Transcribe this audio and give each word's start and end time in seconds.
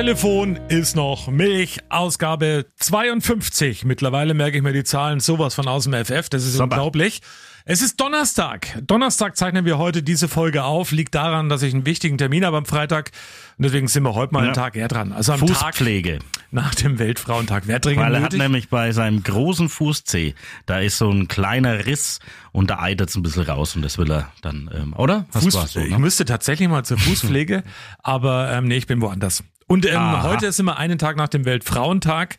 Telefon 0.00 0.56
ist 0.70 0.96
noch 0.96 1.28
Milch, 1.28 1.78
Ausgabe 1.90 2.64
52. 2.78 3.84
Mittlerweile 3.84 4.32
merke 4.32 4.56
ich 4.56 4.62
mir 4.62 4.72
die 4.72 4.82
Zahlen 4.82 5.20
sowas 5.20 5.54
von 5.54 5.68
aus 5.68 5.84
dem 5.84 5.92
FF, 5.92 6.30
das 6.30 6.44
ist 6.46 6.54
Super. 6.54 6.64
unglaublich. 6.64 7.20
Es 7.66 7.82
ist 7.82 8.00
Donnerstag. 8.00 8.78
Donnerstag 8.80 9.36
zeichnen 9.36 9.66
wir 9.66 9.76
heute 9.76 10.02
diese 10.02 10.26
Folge 10.28 10.64
auf. 10.64 10.90
Liegt 10.90 11.14
daran, 11.14 11.50
dass 11.50 11.60
ich 11.62 11.74
einen 11.74 11.84
wichtigen 11.84 12.16
Termin 12.16 12.46
habe 12.46 12.56
am 12.56 12.64
Freitag. 12.64 13.10
Und 13.58 13.64
deswegen 13.64 13.88
sind 13.88 14.02
wir 14.04 14.14
heute 14.14 14.32
mal 14.32 14.38
einen 14.38 14.48
Ja. 14.48 14.52
Tag 14.54 14.74
eher 14.74 14.88
dran. 14.88 15.12
Also 15.12 15.34
am 15.34 15.40
Fußpflege. 15.40 16.20
Tag 16.20 16.24
nach 16.50 16.74
dem 16.74 16.98
Weltfrauentag. 16.98 17.64
Wer 17.66 17.78
dringend 17.78 18.02
Weil 18.06 18.14
er 18.14 18.22
hat 18.22 18.32
nötig? 18.32 18.38
nämlich 18.40 18.70
bei 18.70 18.92
seinem 18.92 19.22
großen 19.22 19.68
Fußzeh, 19.68 20.34
da 20.64 20.80
ist 20.80 20.96
so 20.96 21.10
ein 21.10 21.28
kleiner 21.28 21.84
Riss 21.84 22.20
und 22.52 22.70
da 22.70 22.78
eitert 22.80 23.10
es 23.10 23.16
ein 23.16 23.22
bisschen 23.22 23.42
raus 23.42 23.76
und 23.76 23.82
das 23.82 23.98
will 23.98 24.10
er 24.10 24.32
dann, 24.40 24.70
ähm, 24.74 24.94
oder? 24.96 25.26
Fuß, 25.30 25.52
so, 25.72 25.80
Ich 25.80 25.90
ne? 25.90 25.98
müsste 25.98 26.24
tatsächlich 26.24 26.70
mal 26.70 26.86
zur 26.86 26.96
Fußpflege, 26.96 27.62
aber 28.02 28.50
ähm, 28.50 28.64
nee, 28.66 28.78
ich 28.78 28.86
bin 28.86 29.02
woanders. 29.02 29.44
Und 29.70 29.86
ähm, 29.86 30.24
heute 30.24 30.46
ist 30.46 30.58
immer 30.58 30.78
einen 30.78 30.98
Tag 30.98 31.16
nach 31.16 31.28
dem 31.28 31.44
Weltfrauentag. 31.44 32.38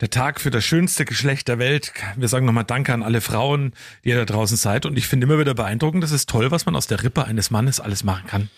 Der 0.00 0.10
Tag 0.10 0.40
für 0.40 0.50
das 0.50 0.64
schönste 0.64 1.04
Geschlecht 1.04 1.48
der 1.48 1.58
Welt. 1.58 1.92
Wir 2.14 2.28
sagen 2.28 2.46
nochmal 2.46 2.62
Danke 2.62 2.94
an 2.94 3.02
alle 3.02 3.20
Frauen, 3.20 3.72
die 4.04 4.10
ihr 4.10 4.16
da 4.16 4.24
draußen 4.24 4.56
seid. 4.56 4.86
Und 4.86 4.96
ich 4.96 5.08
finde 5.08 5.26
immer 5.26 5.40
wieder 5.40 5.54
beeindruckend, 5.54 6.04
das 6.04 6.12
ist 6.12 6.28
toll, 6.28 6.52
was 6.52 6.64
man 6.64 6.76
aus 6.76 6.86
der 6.86 7.02
Rippe 7.02 7.24
eines 7.24 7.50
Mannes 7.50 7.80
alles 7.80 8.04
machen 8.04 8.28
kann. 8.28 8.48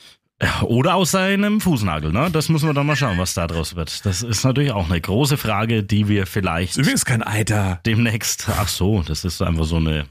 Ja, 0.43 0.61
Oder 0.65 0.97
aus 0.97 1.12
seinem 1.12 1.62
Fußnagel, 1.62 2.12
ne? 2.12 2.28
Das 2.31 2.51
müssen 2.51 2.69
wir 2.69 2.75
dann 2.75 2.87
mal 2.87 2.95
schauen, 2.95 3.17
was 3.17 3.33
da 3.33 3.47
draus 3.47 3.75
wird. 3.75 4.05
Das 4.05 4.21
ist 4.21 4.45
natürlich 4.45 4.73
auch 4.73 4.91
eine 4.91 5.00
große 5.00 5.39
Frage, 5.39 5.83
die 5.83 6.06
wir 6.06 6.27
vielleicht 6.27 6.77
übrigens 6.77 7.06
kein 7.06 7.23
Eiter. 7.23 7.81
demnächst, 7.87 8.50
ach 8.50 8.69
so, 8.69 9.03
das 9.03 9.25
ist 9.25 9.41
einfach 9.41 9.65
so 9.65 9.77
eine, 9.77 10.05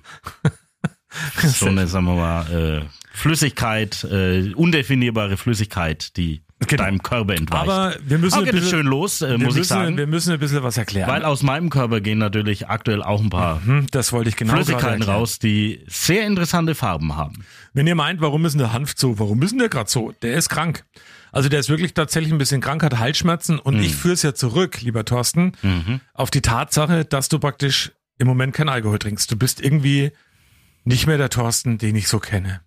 so 1.44 1.68
eine, 1.68 1.86
sagen 1.86 2.06
wir 2.06 2.16
mal, 2.16 2.52
äh, 2.52 2.86
Flüssigkeit, 3.12 4.04
äh, 4.06 4.52
undefinierbare 4.56 5.38
Flüssigkeit, 5.38 6.18
die 6.18 6.43
Genau. 6.68 6.84
deinem 6.84 7.02
Körper 7.04 7.34
entweicht. 7.36 7.64
Aber 7.64 7.96
wir 8.06 8.18
müssen 8.18 8.34
Aber 8.34 8.42
ein 8.44 8.46
geht 8.46 8.54
es 8.56 8.62
bisschen, 8.62 8.80
schön 8.80 8.86
los, 8.88 9.22
äh, 9.22 9.38
muss 9.38 9.40
müssen, 9.48 9.62
ich 9.62 9.68
sagen. 9.68 9.98
Wir 9.98 10.08
müssen 10.08 10.34
ein 10.34 10.40
bisschen 10.40 10.64
was 10.64 10.78
erklären. 10.78 11.10
Weil 11.10 11.24
aus 11.26 11.44
meinem 11.44 11.70
Körper 11.70 12.02
gehen 12.02 12.18
natürlich 12.18 12.68
aktuell 12.70 13.02
auch 13.04 13.22
ein 13.22 13.30
paar 13.30 13.66
Hm, 13.66 13.88
das 13.92 14.12
wollte 14.14 14.30
ich 14.30 14.36
genau 14.36 14.54
Flüssigkeiten 14.56 15.04
raus, 15.04 15.40
die 15.40 15.84
sehr 15.88 16.26
interessante 16.26 16.76
Farben 16.76 17.16
haben. 17.16 17.44
Wenn 17.74 17.88
ihr 17.88 17.96
meint, 17.96 18.22
warum 18.22 18.46
ist 18.46 18.54
denn 18.54 18.60
der 18.60 18.74
Hanf 18.74 18.94
so? 18.96 19.18
Warum 19.20 19.42
ist 19.42 19.52
denn 19.52 19.60
der 19.60 19.70
gerade 19.70 19.90
so? 19.90 20.14
Der 20.22 20.36
ist 20.36 20.50
krank. 20.50 20.86
Also 21.32 21.50
der 21.50 21.60
ist 21.60 21.70
wirklich 21.70 21.94
tatsächlich 21.94 22.32
ein 22.32 22.38
bisschen 22.38 22.62
krank, 22.62 22.84
hat 22.84 23.00
Halsschmerzen 23.00 23.58
und 23.58 23.76
Mhm. 23.78 23.82
ich 23.84 23.96
führe 23.96 24.14
es 24.14 24.22
ja 24.22 24.36
zurück, 24.36 24.82
lieber 24.82 25.04
Thorsten, 25.04 25.54
auf 26.14 26.30
die 26.30 26.42
Tatsache, 26.42 27.06
dass 27.06 27.28
du 27.30 27.40
praktisch 27.40 27.92
im 28.20 28.28
Moment 28.28 28.54
kein 28.54 28.70
Alkohol 28.70 29.00
trinkst. 29.00 29.32
Du 29.32 29.36
bist 29.36 29.60
irgendwie 29.60 30.12
nicht 30.84 31.08
mehr 31.08 31.18
der 31.18 31.30
Thorsten, 31.32 31.80
den 31.80 31.96
ich 31.96 32.08
so 32.08 32.20
kenne. 32.20 32.62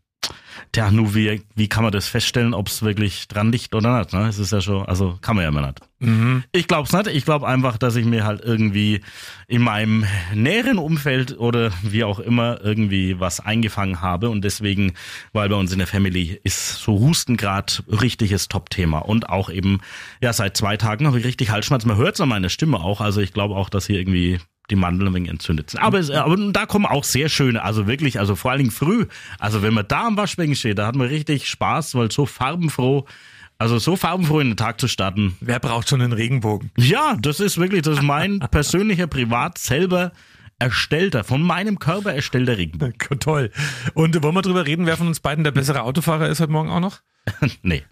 Tja, 0.73 0.91
nur 0.91 1.15
wie, 1.15 1.43
wie 1.55 1.69
kann 1.69 1.85
man 1.85 1.93
das 1.93 2.09
feststellen, 2.09 2.55
ob 2.55 2.69
es 2.69 2.83
wirklich 2.83 3.29
dran 3.29 3.53
liegt 3.53 3.75
oder 3.75 3.99
nicht? 3.99 4.13
Ne? 4.13 4.29
Es 4.29 4.39
ist 4.39 4.53
ja 4.53 4.61
schon, 4.61 4.87
also 4.87 5.19
kann 5.21 5.37
man 5.37 5.45
ja 5.45 5.49
immer 5.49 5.67
nicht. 5.67 5.81
Mhm. 5.99 6.45
Ich 6.53 6.69
glaub's 6.69 6.93
nicht. 6.93 7.07
Ich 7.07 7.25
glaube 7.25 7.47
einfach, 7.47 7.79
dass 7.79 7.97
ich 7.97 8.05
mir 8.05 8.25
halt 8.25 8.43
irgendwie 8.43 9.01
in 9.49 9.63
meinem 9.63 10.05
näheren 10.35 10.79
Umfeld 10.79 11.39
oder 11.39 11.71
wie 11.83 12.05
auch 12.05 12.19
immer 12.19 12.61
irgendwie 12.63 13.19
was 13.19 13.41
eingefangen 13.41 14.03
habe 14.03 14.29
und 14.29 14.43
deswegen, 14.43 14.93
weil 15.33 15.49
bei 15.49 15.57
uns 15.57 15.73
in 15.73 15.79
der 15.79 15.87
Family 15.87 16.39
ist 16.43 16.77
so 16.77 16.99
Husten 16.99 17.37
grad 17.37 17.83
richtiges 17.89 18.49
Top-Thema 18.49 18.99
und 18.99 19.31
auch 19.31 19.49
eben, 19.49 19.81
ja, 20.21 20.33
seit 20.33 20.57
zwei 20.57 20.77
Tagen 20.77 21.07
habe 21.07 21.19
ich 21.19 21.25
richtig 21.25 21.51
Halsschmerzen. 21.51 21.89
Man 21.89 21.97
hört's 21.97 22.21
an 22.21 22.29
meiner 22.29 22.51
Stimme 22.51 22.81
auch. 22.81 23.01
Also 23.01 23.21
ich 23.21 23.33
glaube 23.33 23.55
auch, 23.55 23.71
dass 23.71 23.87
hier 23.87 23.99
irgendwie 23.99 24.41
die 24.71 24.77
Mandeln 24.77 25.09
ein 25.09 25.15
wenig 25.15 25.31
entzündet 25.31 25.71
sind. 25.71 25.81
Aber, 25.81 25.99
es, 25.99 26.11
aber 26.11 26.37
da 26.53 26.67
kommen 26.67 26.87
auch 26.87 27.05
sehr 27.05 27.29
schöne, 27.29 27.63
also 27.63 27.87
wirklich, 27.87 28.19
also 28.19 28.35
vor 28.37 28.51
allen 28.51 28.59
Dingen 28.59 28.71
früh. 28.71 29.07
Also 29.39 29.63
wenn 29.63 29.75
man 29.75 29.87
da 29.87 30.07
am 30.07 30.17
Waschbecken 30.17 30.55
steht, 30.57 30.79
da 30.79 30.87
hat 30.87 30.97
man 30.97 31.09
richtig 31.09 31.49
Spaß, 31.49 31.95
weil 31.95 32.11
so 32.11 32.27
farbenfroh, 32.27 33.07
also 33.59 33.79
so 33.79 33.97
farbenfroh 33.97 34.41
in 34.41 34.49
den 34.51 34.57
Tag 34.57 34.81
zu 34.81 34.89
starten, 34.89 35.37
Wer 35.41 35.61
braucht 35.61 35.89
schon 35.89 36.03
einen 36.03 36.13
Regenbogen? 36.13 36.71
ja, 36.77 37.17
das 37.21 37.41
ist 37.41 37.59
wirklich, 37.59 37.83
das 37.83 37.99
ist 37.99 38.03
mein 38.03 38.39
persönlicher, 38.51 39.07
privat 39.07 39.59
selber 39.59 40.13
erstellter, 40.59 41.23
von 41.23 41.43
meinem 41.43 41.79
Körper 41.79 42.15
erstellter 42.15 42.57
Regenbogen. 42.57 42.95
Toll. 43.21 43.51
Und 43.95 44.23
wollen 44.23 44.35
wir 44.35 44.43
drüber 44.43 44.67
reden, 44.67 44.87
wer 44.87 44.97
von 44.97 45.07
uns 45.07 45.21
beiden 45.21 45.45
der 45.45 45.51
bessere 45.51 45.83
Autofahrer 45.83 46.29
ist 46.29 46.41
heute 46.41 46.53
Morgen 46.53 46.71
auch 46.71 46.81
noch? 46.81 47.01
nee. 47.63 47.83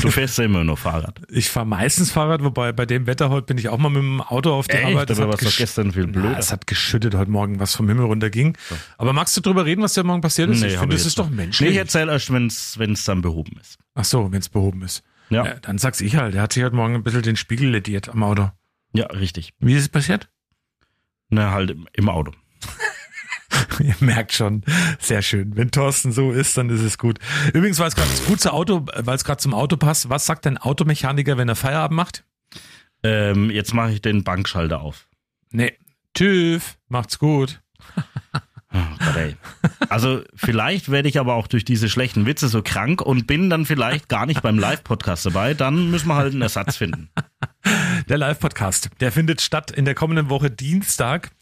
Du 0.00 0.10
fährst 0.10 0.38
ja 0.38 0.44
immer 0.44 0.62
nur 0.64 0.76
Fahrrad. 0.76 1.20
Ich 1.28 1.50
fahre 1.50 1.66
meistens 1.66 2.10
Fahrrad, 2.12 2.42
wobei 2.44 2.72
bei 2.72 2.86
dem 2.86 3.06
Wetter 3.06 3.30
heute 3.30 3.46
bin 3.46 3.58
ich 3.58 3.68
auch 3.68 3.78
mal 3.78 3.88
mit 3.88 4.02
dem 4.02 4.20
Auto 4.20 4.52
auf 4.52 4.68
die 4.68 4.76
Echt? 4.76 4.86
Arbeit. 4.86 5.10
Das 5.10 5.18
Aber 5.18 5.32
hat 5.32 5.42
was 5.42 5.50
doch 5.50 5.56
gestern 5.58 5.92
viel 5.92 6.06
Na, 6.06 6.12
blöder. 6.12 6.38
es 6.38 6.52
hat 6.52 6.66
geschüttet 6.66 7.14
heute 7.14 7.30
Morgen, 7.30 7.58
was 7.58 7.74
vom 7.74 7.88
Himmel 7.88 8.06
runterging. 8.06 8.56
Aber 8.98 9.12
magst 9.12 9.36
du 9.36 9.40
drüber 9.40 9.64
reden, 9.64 9.82
was 9.82 9.94
dir 9.94 10.04
morgen 10.04 10.20
passiert 10.20 10.50
ist? 10.50 10.62
ich 10.62 10.74
hab 10.74 10.80
finde, 10.82 10.96
das 10.96 11.06
ist 11.06 11.18
doch 11.18 11.28
menschlich. 11.30 11.68
Nee, 11.68 11.72
ich 11.72 11.78
erzähl 11.78 12.08
erst, 12.08 12.32
wenn's, 12.32 12.78
wenn's 12.78 13.04
dann 13.04 13.22
behoben 13.22 13.58
ist. 13.60 13.78
Ach 13.94 14.04
so, 14.04 14.30
wenn 14.30 14.38
es 14.40 14.48
behoben 14.48 14.82
ist. 14.82 15.02
Ja. 15.30 15.44
Ja, 15.44 15.54
dann 15.60 15.78
sag's 15.78 16.00
ich 16.00 16.16
halt. 16.16 16.34
Der 16.34 16.42
hat 16.42 16.52
sich 16.52 16.62
heute 16.62 16.76
Morgen 16.76 16.94
ein 16.94 17.02
bisschen 17.02 17.22
den 17.22 17.36
Spiegel 17.36 17.70
lediert 17.70 18.08
am 18.08 18.22
Auto. 18.22 18.50
Ja, 18.92 19.06
richtig. 19.06 19.52
Wie 19.58 19.74
ist 19.74 19.82
es 19.82 19.88
passiert? 19.88 20.28
Na, 21.28 21.52
halt 21.52 21.76
im 21.92 22.08
Auto. 22.08 22.32
Ihr 23.80 23.94
merkt 24.00 24.32
schon, 24.32 24.62
sehr 24.98 25.22
schön. 25.22 25.56
Wenn 25.56 25.70
Thorsten 25.70 26.12
so 26.12 26.32
ist, 26.32 26.56
dann 26.56 26.70
ist 26.70 26.80
es 26.80 26.98
gut. 26.98 27.18
Übrigens, 27.52 27.78
weil 27.78 27.88
es 27.88 27.96
gerade 27.96 28.10
gut 28.26 28.40
zu 28.40 28.52
Auto, 28.52 28.86
weil 28.96 29.16
es 29.16 29.24
gerade 29.24 29.40
zum 29.40 29.54
Auto 29.54 29.76
passt, 29.76 30.08
was 30.08 30.26
sagt 30.26 30.46
ein 30.46 30.58
Automechaniker, 30.58 31.38
wenn 31.38 31.48
er 31.48 31.56
Feierabend 31.56 31.96
macht? 31.96 32.24
Ähm, 33.02 33.50
jetzt 33.50 33.72
mache 33.74 33.92
ich 33.92 34.02
den 34.02 34.24
Bankschalter 34.24 34.80
auf. 34.80 35.08
Nee. 35.50 35.74
Tschüss, 36.14 36.76
macht's 36.88 37.18
gut. 37.18 37.60
Oh 38.72 38.78
Gott. 39.00 39.36
Also 39.88 40.22
vielleicht 40.36 40.90
werde 40.90 41.08
ich 41.08 41.18
aber 41.18 41.34
auch 41.34 41.48
durch 41.48 41.64
diese 41.64 41.88
schlechten 41.88 42.24
Witze 42.24 42.46
so 42.46 42.62
krank 42.62 43.02
und 43.02 43.26
bin 43.26 43.50
dann 43.50 43.66
vielleicht 43.66 44.08
gar 44.08 44.26
nicht 44.26 44.42
beim 44.42 44.60
Live-Podcast 44.60 45.26
dabei. 45.26 45.54
Dann 45.54 45.90
müssen 45.90 46.06
wir 46.06 46.14
halt 46.14 46.32
einen 46.32 46.42
Ersatz 46.42 46.76
finden. 46.76 47.10
Der 48.08 48.16
Live-Podcast, 48.16 48.90
der 49.00 49.10
findet 49.10 49.40
statt 49.40 49.72
in 49.72 49.84
der 49.86 49.96
kommenden 49.96 50.30
Woche 50.30 50.52
Dienstag. 50.52 51.32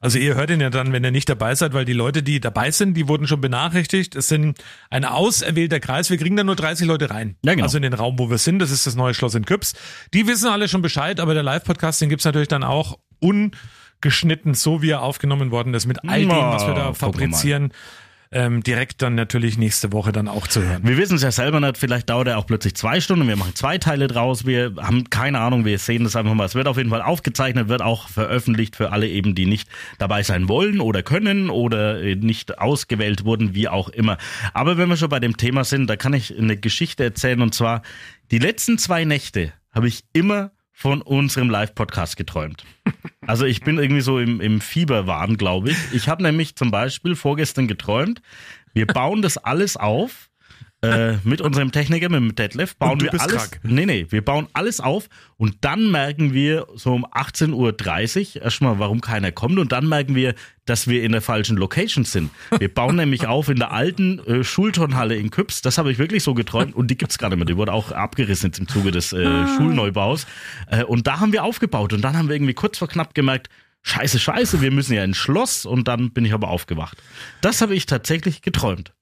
Also 0.00 0.18
ihr 0.18 0.34
hört 0.34 0.50
ihn 0.50 0.60
ja 0.60 0.70
dann, 0.70 0.92
wenn 0.92 1.04
ihr 1.04 1.10
nicht 1.10 1.28
dabei 1.28 1.54
seid, 1.54 1.72
weil 1.72 1.84
die 1.84 1.92
Leute, 1.92 2.22
die 2.22 2.40
dabei 2.40 2.70
sind, 2.70 2.94
die 2.94 3.08
wurden 3.08 3.26
schon 3.26 3.40
benachrichtigt. 3.40 4.14
Es 4.14 4.28
sind 4.28 4.58
ein 4.90 5.04
auserwählter 5.04 5.80
Kreis. 5.80 6.10
Wir 6.10 6.18
kriegen 6.18 6.36
da 6.36 6.44
nur 6.44 6.56
30 6.56 6.86
Leute 6.86 7.10
rein. 7.10 7.36
Ja, 7.44 7.52
genau. 7.54 7.64
Also 7.64 7.78
in 7.78 7.82
den 7.82 7.94
Raum, 7.94 8.18
wo 8.18 8.30
wir 8.30 8.38
sind. 8.38 8.58
Das 8.58 8.70
ist 8.70 8.86
das 8.86 8.94
neue 8.94 9.14
Schloss 9.14 9.34
in 9.34 9.44
Küps. 9.44 9.74
Die 10.12 10.26
wissen 10.26 10.48
alle 10.48 10.68
schon 10.68 10.82
Bescheid, 10.82 11.20
aber 11.20 11.34
der 11.34 11.42
Live-Podcast, 11.42 12.00
den 12.00 12.08
gibt's 12.08 12.24
natürlich 12.24 12.48
dann 12.48 12.64
auch 12.64 12.98
ungeschnitten, 13.20 14.54
so 14.54 14.82
wie 14.82 14.90
er 14.90 15.02
aufgenommen 15.02 15.50
worden 15.50 15.74
ist, 15.74 15.86
mit 15.86 16.08
all 16.08 16.20
dem, 16.20 16.30
was 16.30 16.66
wir 16.66 16.74
da 16.74 16.92
fabrizieren. 16.94 17.72
Ähm, 18.32 18.62
direkt 18.62 19.02
dann 19.02 19.14
natürlich 19.14 19.56
nächste 19.56 19.92
Woche 19.92 20.10
dann 20.10 20.26
auch 20.26 20.46
zu 20.48 20.62
hören. 20.62 20.82
Wir 20.84 20.96
wissen 20.96 21.16
es 21.16 21.22
ja 21.22 21.30
selber 21.30 21.60
nicht, 21.60 21.78
vielleicht 21.78 22.10
dauert 22.10 22.28
er 22.28 22.38
auch 22.38 22.46
plötzlich 22.46 22.74
zwei 22.74 23.00
Stunden, 23.00 23.28
wir 23.28 23.36
machen 23.36 23.54
zwei 23.54 23.78
Teile 23.78 24.08
draus, 24.08 24.46
wir 24.46 24.74
haben 24.78 25.08
keine 25.10 25.38
Ahnung, 25.38 25.64
wir 25.64 25.78
sehen 25.78 26.04
das 26.04 26.16
einfach 26.16 26.34
mal. 26.34 26.44
Es 26.44 26.54
wird 26.54 26.66
auf 26.66 26.76
jeden 26.76 26.90
Fall 26.90 27.02
aufgezeichnet, 27.02 27.68
wird 27.68 27.82
auch 27.82 28.08
veröffentlicht 28.08 28.74
für 28.74 28.90
alle 28.90 29.08
eben, 29.08 29.34
die 29.34 29.46
nicht 29.46 29.68
dabei 29.98 30.22
sein 30.22 30.48
wollen 30.48 30.80
oder 30.80 31.02
können 31.02 31.50
oder 31.50 32.02
äh, 32.02 32.16
nicht 32.16 32.58
ausgewählt 32.58 33.24
wurden, 33.24 33.54
wie 33.54 33.68
auch 33.68 33.88
immer. 33.88 34.18
Aber 34.54 34.76
wenn 34.76 34.88
wir 34.88 34.96
schon 34.96 35.08
bei 35.08 35.20
dem 35.20 35.36
Thema 35.36 35.64
sind, 35.64 35.88
da 35.88 35.96
kann 35.96 36.12
ich 36.12 36.36
eine 36.36 36.56
Geschichte 36.56 37.04
erzählen 37.04 37.42
und 37.42 37.54
zwar 37.54 37.82
die 38.30 38.38
letzten 38.38 38.76
zwei 38.78 39.04
Nächte 39.04 39.52
habe 39.72 39.86
ich 39.86 40.04
immer 40.12 40.50
von 40.78 41.00
unserem 41.00 41.48
Live-Podcast 41.48 42.18
geträumt. 42.18 42.66
Also 43.26 43.46
ich 43.46 43.62
bin 43.62 43.78
irgendwie 43.78 44.02
so 44.02 44.18
im, 44.18 44.42
im 44.42 44.60
Fieberwahn, 44.60 45.38
glaube 45.38 45.70
ich. 45.70 45.76
Ich 45.94 46.06
habe 46.06 46.22
nämlich 46.22 46.54
zum 46.54 46.70
Beispiel 46.70 47.16
vorgestern 47.16 47.66
geträumt, 47.66 48.20
wir 48.74 48.86
bauen 48.86 49.22
das 49.22 49.38
alles 49.38 49.78
auf. 49.78 50.28
Äh, 50.92 51.18
mit 51.24 51.40
unserem 51.40 51.72
Techniker, 51.72 52.08
mit 52.08 52.20
dem 52.20 52.34
Detlef, 52.34 52.76
bauen 52.76 53.00
wir 53.00 53.12
alles. 53.20 53.50
krank. 53.50 53.60
Nee, 53.62 53.86
nee, 53.86 54.06
wir 54.10 54.24
bauen 54.24 54.48
alles 54.52 54.80
auf 54.80 55.08
und 55.36 55.56
dann 55.62 55.90
merken 55.90 56.32
wir 56.32 56.66
so 56.74 56.92
um 56.92 57.04
18.30 57.06 58.36
Uhr 58.36 58.42
erstmal, 58.42 58.78
warum 58.78 59.00
keiner 59.00 59.32
kommt 59.32 59.58
und 59.58 59.72
dann 59.72 59.88
merken 59.88 60.14
wir, 60.14 60.34
dass 60.64 60.88
wir 60.88 61.02
in 61.02 61.12
der 61.12 61.22
falschen 61.22 61.56
Location 61.56 62.04
sind. 62.04 62.30
Wir 62.58 62.72
bauen 62.72 62.96
nämlich 62.96 63.26
auf 63.26 63.48
in 63.48 63.56
der 63.56 63.72
alten 63.72 64.18
äh, 64.20 64.44
Schulturnhalle 64.44 65.16
in 65.16 65.30
Küps. 65.30 65.62
Das 65.62 65.78
habe 65.78 65.92
ich 65.92 65.98
wirklich 65.98 66.22
so 66.22 66.34
geträumt 66.34 66.74
und 66.74 66.90
die 66.90 66.98
gibt's 66.98 67.18
gar 67.18 67.28
nicht 67.28 67.38
mehr. 67.38 67.46
Die 67.46 67.56
wurde 67.56 67.72
auch 67.72 67.92
abgerissen 67.92 68.48
jetzt 68.50 68.58
im 68.58 68.68
Zuge 68.68 68.90
des 68.90 69.12
äh, 69.12 69.46
Schulneubaus. 69.56 70.26
Äh, 70.70 70.84
und 70.84 71.06
da 71.06 71.20
haben 71.20 71.32
wir 71.32 71.44
aufgebaut 71.44 71.92
und 71.92 72.02
dann 72.02 72.16
haben 72.16 72.28
wir 72.28 72.36
irgendwie 72.36 72.54
kurz 72.54 72.78
vor 72.78 72.88
knapp 72.88 73.14
gemerkt, 73.14 73.48
Scheiße, 73.88 74.18
scheiße, 74.18 74.60
wir 74.62 74.72
müssen 74.72 74.94
ja 74.94 75.04
ins 75.04 75.16
Schloss 75.16 75.64
und 75.64 75.86
dann 75.86 76.10
bin 76.10 76.24
ich 76.24 76.32
aber 76.32 76.48
aufgewacht. 76.48 77.00
Das 77.40 77.60
habe 77.60 77.76
ich 77.76 77.86
tatsächlich 77.86 78.42
geträumt. 78.42 78.92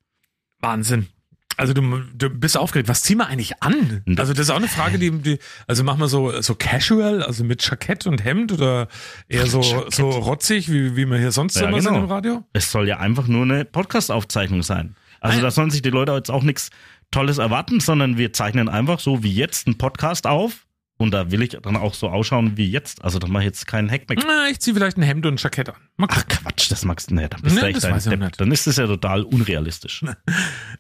Wahnsinn. 0.61 1.09
Also 1.57 1.73
du, 1.73 1.83
du 2.15 2.31
bist 2.31 2.57
aufgeregt. 2.57 2.89
Was 2.89 3.03
ziehen 3.03 3.19
wir 3.19 3.27
eigentlich 3.29 3.63
an? 3.63 4.03
Also 4.17 4.33
das 4.33 4.43
ist 4.47 4.51
auch 4.51 4.57
eine 4.57 4.69
Frage, 4.69 4.99
die, 4.99 5.11
die 5.11 5.39
also 5.67 5.85
machen 5.85 6.01
wir 6.01 6.09
so 6.09 6.41
so 6.41 6.55
casual, 6.55 7.23
also 7.23 7.45
mit 7.45 7.63
Jackett 7.67 8.07
und 8.07 8.25
Hemd 8.25 8.53
oder 8.53 8.89
eher 9.29 9.47
so 9.47 9.61
Jackett. 9.61 9.95
so 9.95 10.11
rotzig, 10.11 10.71
wie 10.71 10.97
wie 10.97 11.07
wir 11.07 11.19
hier 11.19 11.33
sonst 11.33 11.57
Ja, 11.57 11.69
immer 11.69 11.81
sind 11.81 11.93
genau. 11.93 12.05
im 12.05 12.11
Radio? 12.11 12.45
Es 12.53 12.71
soll 12.73 12.89
ja 12.89 12.99
einfach 12.99 13.27
nur 13.29 13.43
eine 13.43 13.65
Podcast-Aufzeichnung 13.65 14.63
sein. 14.63 14.97
Also 15.21 15.39
Ah, 15.39 15.43
da 15.43 15.51
sollen 15.51 15.71
sich 15.71 15.83
die 15.83 15.91
Leute 15.91 16.13
jetzt 16.13 16.31
auch 16.31 16.43
nichts 16.43 16.71
Tolles 17.11 17.39
erwarten, 17.39 17.81
sondern 17.81 18.19
wir 18.19 18.33
zeichnen 18.33 18.69
einfach 18.69 18.99
so 19.01 19.23
wie 19.23 19.33
jetzt 19.33 19.67
einen 19.67 19.79
Podcast 19.79 20.27
auf 20.27 20.64
Und 20.97 21.11
da 21.11 21.33
will 21.33 21.43
ich 21.43 21.59
dann 21.61 21.77
auch 21.77 21.93
so 21.93 22.09
ausschauen 22.09 22.57
wie 22.57 22.71
jetzt. 22.71 23.05
Also 23.05 23.19
da 23.19 23.27
mache 23.27 23.43
ich 23.43 23.47
jetzt 23.47 23.67
keinen 23.67 23.91
Hack 23.91 24.09
mehr. 24.09 24.17
Na, 24.25 24.49
ich 24.49 24.61
ziehe 24.61 24.75
vielleicht 24.75 24.97
ein 24.97 25.03
Hemd 25.03 25.27
und 25.27 25.35
ein 25.35 25.37
Jackett 25.39 25.69
an. 25.71 25.75
Ach. 26.07 26.25
Quatsch, 26.29 26.71
das 26.71 26.85
magst 26.85 27.11
du 27.11 27.17
nicht. 27.17 27.33
Dann 27.35 27.43
bist 27.43 27.57
Nee, 27.57 27.61
du 27.63 27.67
echt 27.67 27.77
das 27.79 27.85
ein 28.07 28.11
Depp. 28.11 28.21
nicht. 28.21 28.41
Dann 28.41 28.53
ist 28.53 28.67
das 28.69 28.77
ja 28.77 28.87
total 28.87 29.23
unrealistisch. 29.23 30.05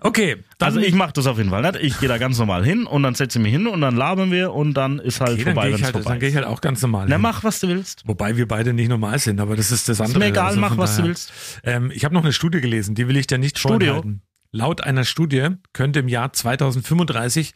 Okay, 0.00 0.36
Also 0.60 0.80
ich 0.80 0.94
mache 0.94 1.12
das 1.14 1.26
auf 1.26 1.38
jeden 1.38 1.50
Fall 1.50 1.62
nicht. 1.62 1.76
Ich 1.82 1.98
gehe 1.98 2.08
da 2.08 2.18
ganz 2.18 2.38
normal 2.38 2.64
hin 2.64 2.84
und 2.86 3.02
dann 3.02 3.14
setze 3.14 3.38
ich 3.38 3.42
mich 3.42 3.52
hin 3.52 3.66
und 3.66 3.80
dann 3.80 3.96
labern 3.96 4.30
wir 4.30 4.52
und 4.52 4.74
dann 4.74 4.98
ist 4.98 5.20
halt 5.20 5.32
okay, 5.32 5.44
dann 5.44 5.54
vorbei, 5.54 5.62
gehe 5.68 5.72
wenn 5.72 5.74
ich, 5.76 5.80
es 5.80 5.84
halt, 5.86 5.92
vorbei 5.94 6.10
dann 6.10 6.20
geh 6.20 6.26
ich 6.26 6.32
ist. 6.32 6.36
halt 6.36 6.46
auch 6.46 6.60
ganz 6.60 6.82
normal. 6.82 7.06
Na, 7.08 7.14
hin. 7.16 7.22
mach, 7.22 7.42
was 7.42 7.60
du 7.60 7.68
willst. 7.68 8.02
Wobei 8.06 8.36
wir 8.36 8.46
beide 8.46 8.72
nicht 8.72 8.88
normal 8.88 9.18
sind, 9.18 9.40
aber 9.40 9.56
das 9.56 9.70
ist 9.72 9.88
das 9.88 10.00
andere. 10.00 10.18
mir 10.20 10.26
egal, 10.26 10.48
Also 10.48 10.60
mach, 10.60 10.76
was 10.76 10.96
du 10.96 11.04
willst. 11.04 11.32
Ähm, 11.64 11.90
ich 11.92 12.04
habe 12.04 12.14
noch 12.14 12.22
eine 12.22 12.32
Studie 12.32 12.60
gelesen, 12.60 12.94
die 12.94 13.08
will 13.08 13.16
ich 13.16 13.26
dir 13.26 13.38
nicht 13.38 13.58
Studio? 13.58 14.04
Laut 14.52 14.82
einer 14.82 15.04
Studie 15.04 15.48
könnte 15.72 15.98
im 16.00 16.08
Jahr 16.08 16.32
2035 16.32 17.54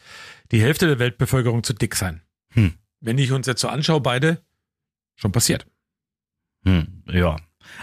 die 0.50 0.60
Hälfte 0.60 0.86
der 0.88 0.98
Weltbevölkerung 0.98 1.62
zu 1.62 1.72
dick 1.72 1.94
sein. 1.94 2.22
Hm. 2.50 2.74
Wenn 3.00 3.18
ich 3.18 3.32
uns 3.32 3.46
jetzt 3.46 3.60
so 3.60 3.68
anschaue, 3.68 4.00
beide, 4.00 4.42
schon 5.16 5.32
passiert. 5.32 5.66
Hm, 6.64 7.02
ja. 7.06 7.36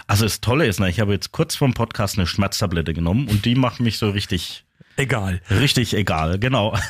Also 0.06 0.24
das 0.24 0.40
Tolle 0.40 0.66
ist, 0.66 0.80
ne, 0.80 0.90
ich 0.90 1.00
habe 1.00 1.12
jetzt 1.12 1.32
kurz 1.32 1.54
vorm 1.54 1.74
Podcast 1.74 2.18
eine 2.18 2.26
Schmerztablette 2.26 2.92
genommen 2.92 3.28
und 3.28 3.44
die 3.44 3.54
macht 3.54 3.80
mich 3.80 3.98
so 3.98 4.10
richtig, 4.10 4.64
Egal. 4.96 5.40
richtig 5.50 5.94
egal, 5.94 6.38
genau. 6.38 6.76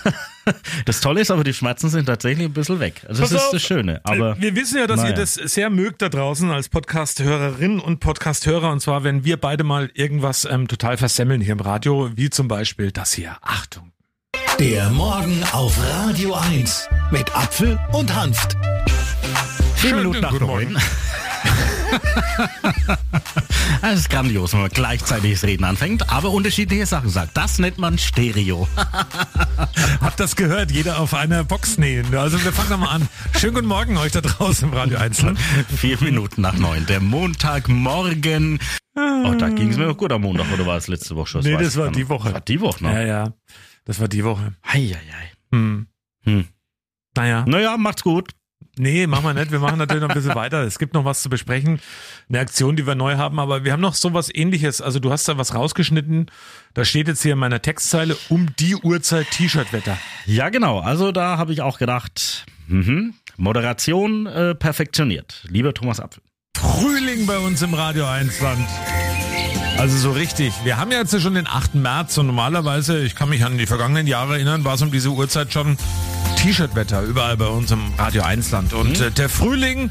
Das 0.84 1.00
Tolle 1.00 1.20
ist 1.20 1.32
aber, 1.32 1.42
die 1.42 1.52
Schmerzen 1.52 1.88
sind 1.88 2.06
tatsächlich 2.06 2.46
ein 2.46 2.52
bisschen 2.52 2.78
weg. 2.78 3.04
Also 3.08 3.22
das 3.22 3.32
Pass 3.32 3.40
ist 3.40 3.46
auf. 3.46 3.52
das 3.54 3.62
Schöne. 3.62 4.00
Aber 4.04 4.40
wir 4.40 4.54
wissen 4.54 4.78
ja, 4.78 4.86
dass 4.86 4.98
naja. 4.98 5.10
ihr 5.10 5.16
das 5.16 5.34
sehr 5.34 5.70
mögt 5.70 6.02
da 6.02 6.08
draußen 6.08 6.48
als 6.52 6.68
Podcast-Hörerinnen 6.68 7.80
und 7.80 7.98
Podcast-Hörer. 7.98 8.70
Und 8.70 8.78
zwar, 8.78 9.02
wenn 9.02 9.24
wir 9.24 9.38
beide 9.38 9.64
mal 9.64 9.90
irgendwas 9.94 10.44
ähm, 10.44 10.68
total 10.68 10.98
versemmeln 10.98 11.40
hier 11.40 11.54
im 11.54 11.58
Radio, 11.58 12.12
wie 12.14 12.30
zum 12.30 12.46
Beispiel 12.46 12.92
das 12.92 13.12
hier. 13.12 13.38
Achtung. 13.40 13.90
Der 14.58 14.88
Morgen 14.90 15.42
auf 15.52 15.76
Radio 16.04 16.34
1 16.34 16.88
mit 17.10 17.34
Apfel 17.36 17.78
und 17.92 18.14
Hanft. 18.14 18.56
Vier 19.76 19.90
Schönen 19.90 19.96
Minuten 19.98 20.20
nach 20.20 20.30
guten 20.30 20.46
neun. 20.46 20.78
Das 23.82 23.94
ist 24.00 24.10
grandios, 24.10 24.52
wenn 24.54 24.60
man 24.62 24.70
gleichzeitig 24.70 25.34
das 25.34 25.44
Reden 25.44 25.64
anfängt, 25.64 26.10
aber 26.10 26.30
unterschiedliche 26.30 26.86
Sachen 26.86 27.10
sagt. 27.10 27.36
Das 27.36 27.58
nennt 27.58 27.78
man 27.78 27.98
Stereo. 27.98 28.66
Habt 30.00 30.18
das 30.20 30.36
gehört? 30.36 30.70
Jeder 30.70 31.00
auf 31.00 31.12
einer 31.14 31.44
Box 31.44 31.76
nähen. 31.78 32.14
Also 32.14 32.42
wir 32.42 32.52
fangen 32.52 32.70
doch 32.70 32.78
mal 32.78 32.88
an. 32.90 33.08
Schönen 33.38 33.54
guten 33.54 33.68
Morgen 33.68 33.96
euch 33.98 34.12
da 34.12 34.20
draußen 34.22 34.68
im 34.68 34.74
Radio 34.74 34.98
1. 34.98 35.24
Vier 35.76 35.98
Minuten 36.00 36.40
nach 36.40 36.54
neun. 36.54 36.86
Der 36.86 37.00
Montagmorgen. 37.00 38.58
Oh, 38.96 39.34
da 39.38 39.50
ging 39.50 39.70
es 39.70 39.76
mir 39.76 39.86
noch 39.86 39.96
gut 39.98 40.10
am 40.12 40.22
Montag, 40.22 40.46
oder 40.52 40.64
war 40.66 40.78
es 40.78 40.88
letzte 40.88 41.14
Woche 41.16 41.26
schon? 41.28 41.40
Nee, 41.42 41.54
weiß 41.54 41.64
das 41.66 41.76
war 41.76 41.90
die. 41.90 42.08
Woche. 42.08 42.24
Das 42.28 42.34
war 42.34 42.40
die 42.40 42.60
Woche, 42.62 42.84
Ja, 42.84 42.92
ne? 42.92 43.06
ja. 43.06 43.32
Das 43.86 44.00
war 44.00 44.08
die 44.08 44.24
Woche. 44.24 44.52
Eieiei. 44.62 45.32
Hm. 45.52 45.86
Hm. 46.24 46.44
Naja. 47.14 47.44
Naja, 47.46 47.76
macht's 47.78 48.02
gut. 48.02 48.30
Nee, 48.78 49.06
machen 49.06 49.24
wir 49.24 49.32
nicht. 49.32 49.50
Wir 49.52 49.58
machen 49.58 49.78
natürlich 49.78 50.02
noch 50.02 50.10
ein 50.10 50.14
bisschen 50.14 50.34
weiter. 50.34 50.62
Es 50.64 50.78
gibt 50.78 50.92
noch 50.92 51.06
was 51.06 51.22
zu 51.22 51.30
besprechen. 51.30 51.80
Eine 52.28 52.40
Aktion, 52.40 52.76
die 52.76 52.86
wir 52.86 52.94
neu 52.94 53.16
haben, 53.16 53.38
aber 53.38 53.64
wir 53.64 53.72
haben 53.72 53.80
noch 53.80 53.94
so 53.94 54.12
was 54.12 54.32
ähnliches. 54.34 54.82
Also 54.82 54.98
du 54.98 55.10
hast 55.10 55.26
da 55.28 55.38
was 55.38 55.54
rausgeschnitten. 55.54 56.26
Da 56.74 56.84
steht 56.84 57.08
jetzt 57.08 57.22
hier 57.22 57.32
in 57.32 57.38
meiner 57.38 57.62
Textzeile 57.62 58.16
um 58.28 58.48
die 58.58 58.76
Uhrzeit 58.76 59.30
T-Shirt-Wetter. 59.30 59.96
Ja, 60.26 60.50
genau. 60.50 60.80
Also 60.80 61.10
da 61.10 61.38
habe 61.38 61.54
ich 61.54 61.62
auch 61.62 61.78
gedacht, 61.78 62.44
mhm. 62.66 63.14
Moderation 63.38 64.26
äh, 64.26 64.54
perfektioniert. 64.54 65.44
Lieber 65.48 65.72
Thomas 65.72 65.98
Apfel. 65.98 66.22
Frühling 66.58 67.24
bei 67.26 67.38
uns 67.38 67.62
im 67.62 67.72
Radio 67.72 68.04
1 68.04 68.40
Land. 68.42 68.68
Also 69.78 69.98
so 69.98 70.10
richtig. 70.12 70.54
Wir 70.64 70.78
haben 70.78 70.90
ja 70.90 70.98
jetzt 70.98 71.20
schon 71.20 71.34
den 71.34 71.46
8. 71.46 71.74
März 71.74 72.16
und 72.16 72.26
normalerweise, 72.26 73.04
ich 73.04 73.14
kann 73.14 73.28
mich 73.28 73.44
an 73.44 73.58
die 73.58 73.66
vergangenen 73.66 74.06
Jahre 74.06 74.34
erinnern, 74.34 74.64
war 74.64 74.74
es 74.74 74.82
um 74.82 74.90
diese 74.90 75.10
Uhrzeit 75.10 75.52
schon 75.52 75.76
T-Shirt-Wetter 76.38 77.02
überall 77.02 77.36
bei 77.36 77.46
uns 77.46 77.70
im 77.70 77.92
Radio 77.98 78.22
1 78.22 78.50
Land. 78.52 78.72
Und 78.72 79.00
äh, 79.00 79.10
der 79.10 79.28
Frühling, 79.28 79.90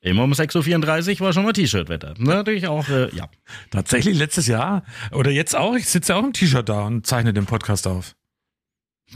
Immer 0.00 0.24
um 0.24 0.32
6.34 0.32 1.14
Uhr 1.14 1.26
war 1.26 1.32
schon 1.32 1.44
mal 1.44 1.52
T-Shirt-Wetter. 1.52 2.14
Natürlich 2.18 2.66
auch, 2.66 2.88
äh, 2.88 3.14
ja. 3.14 3.28
tatsächlich 3.70 4.16
letztes 4.16 4.46
Jahr 4.46 4.84
oder 5.12 5.30
jetzt 5.30 5.54
auch, 5.54 5.74
ich 5.76 5.88
sitze 5.88 6.12
ja 6.12 6.18
auch 6.18 6.24
im 6.24 6.32
T-Shirt 6.32 6.68
da 6.68 6.82
und 6.82 7.06
zeichne 7.06 7.32
den 7.32 7.46
Podcast 7.46 7.86
auf. 7.86 8.14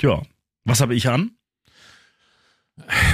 Ja. 0.01 0.23
Was 0.65 0.81
habe 0.81 0.95
ich 0.95 1.09
an? 1.09 1.33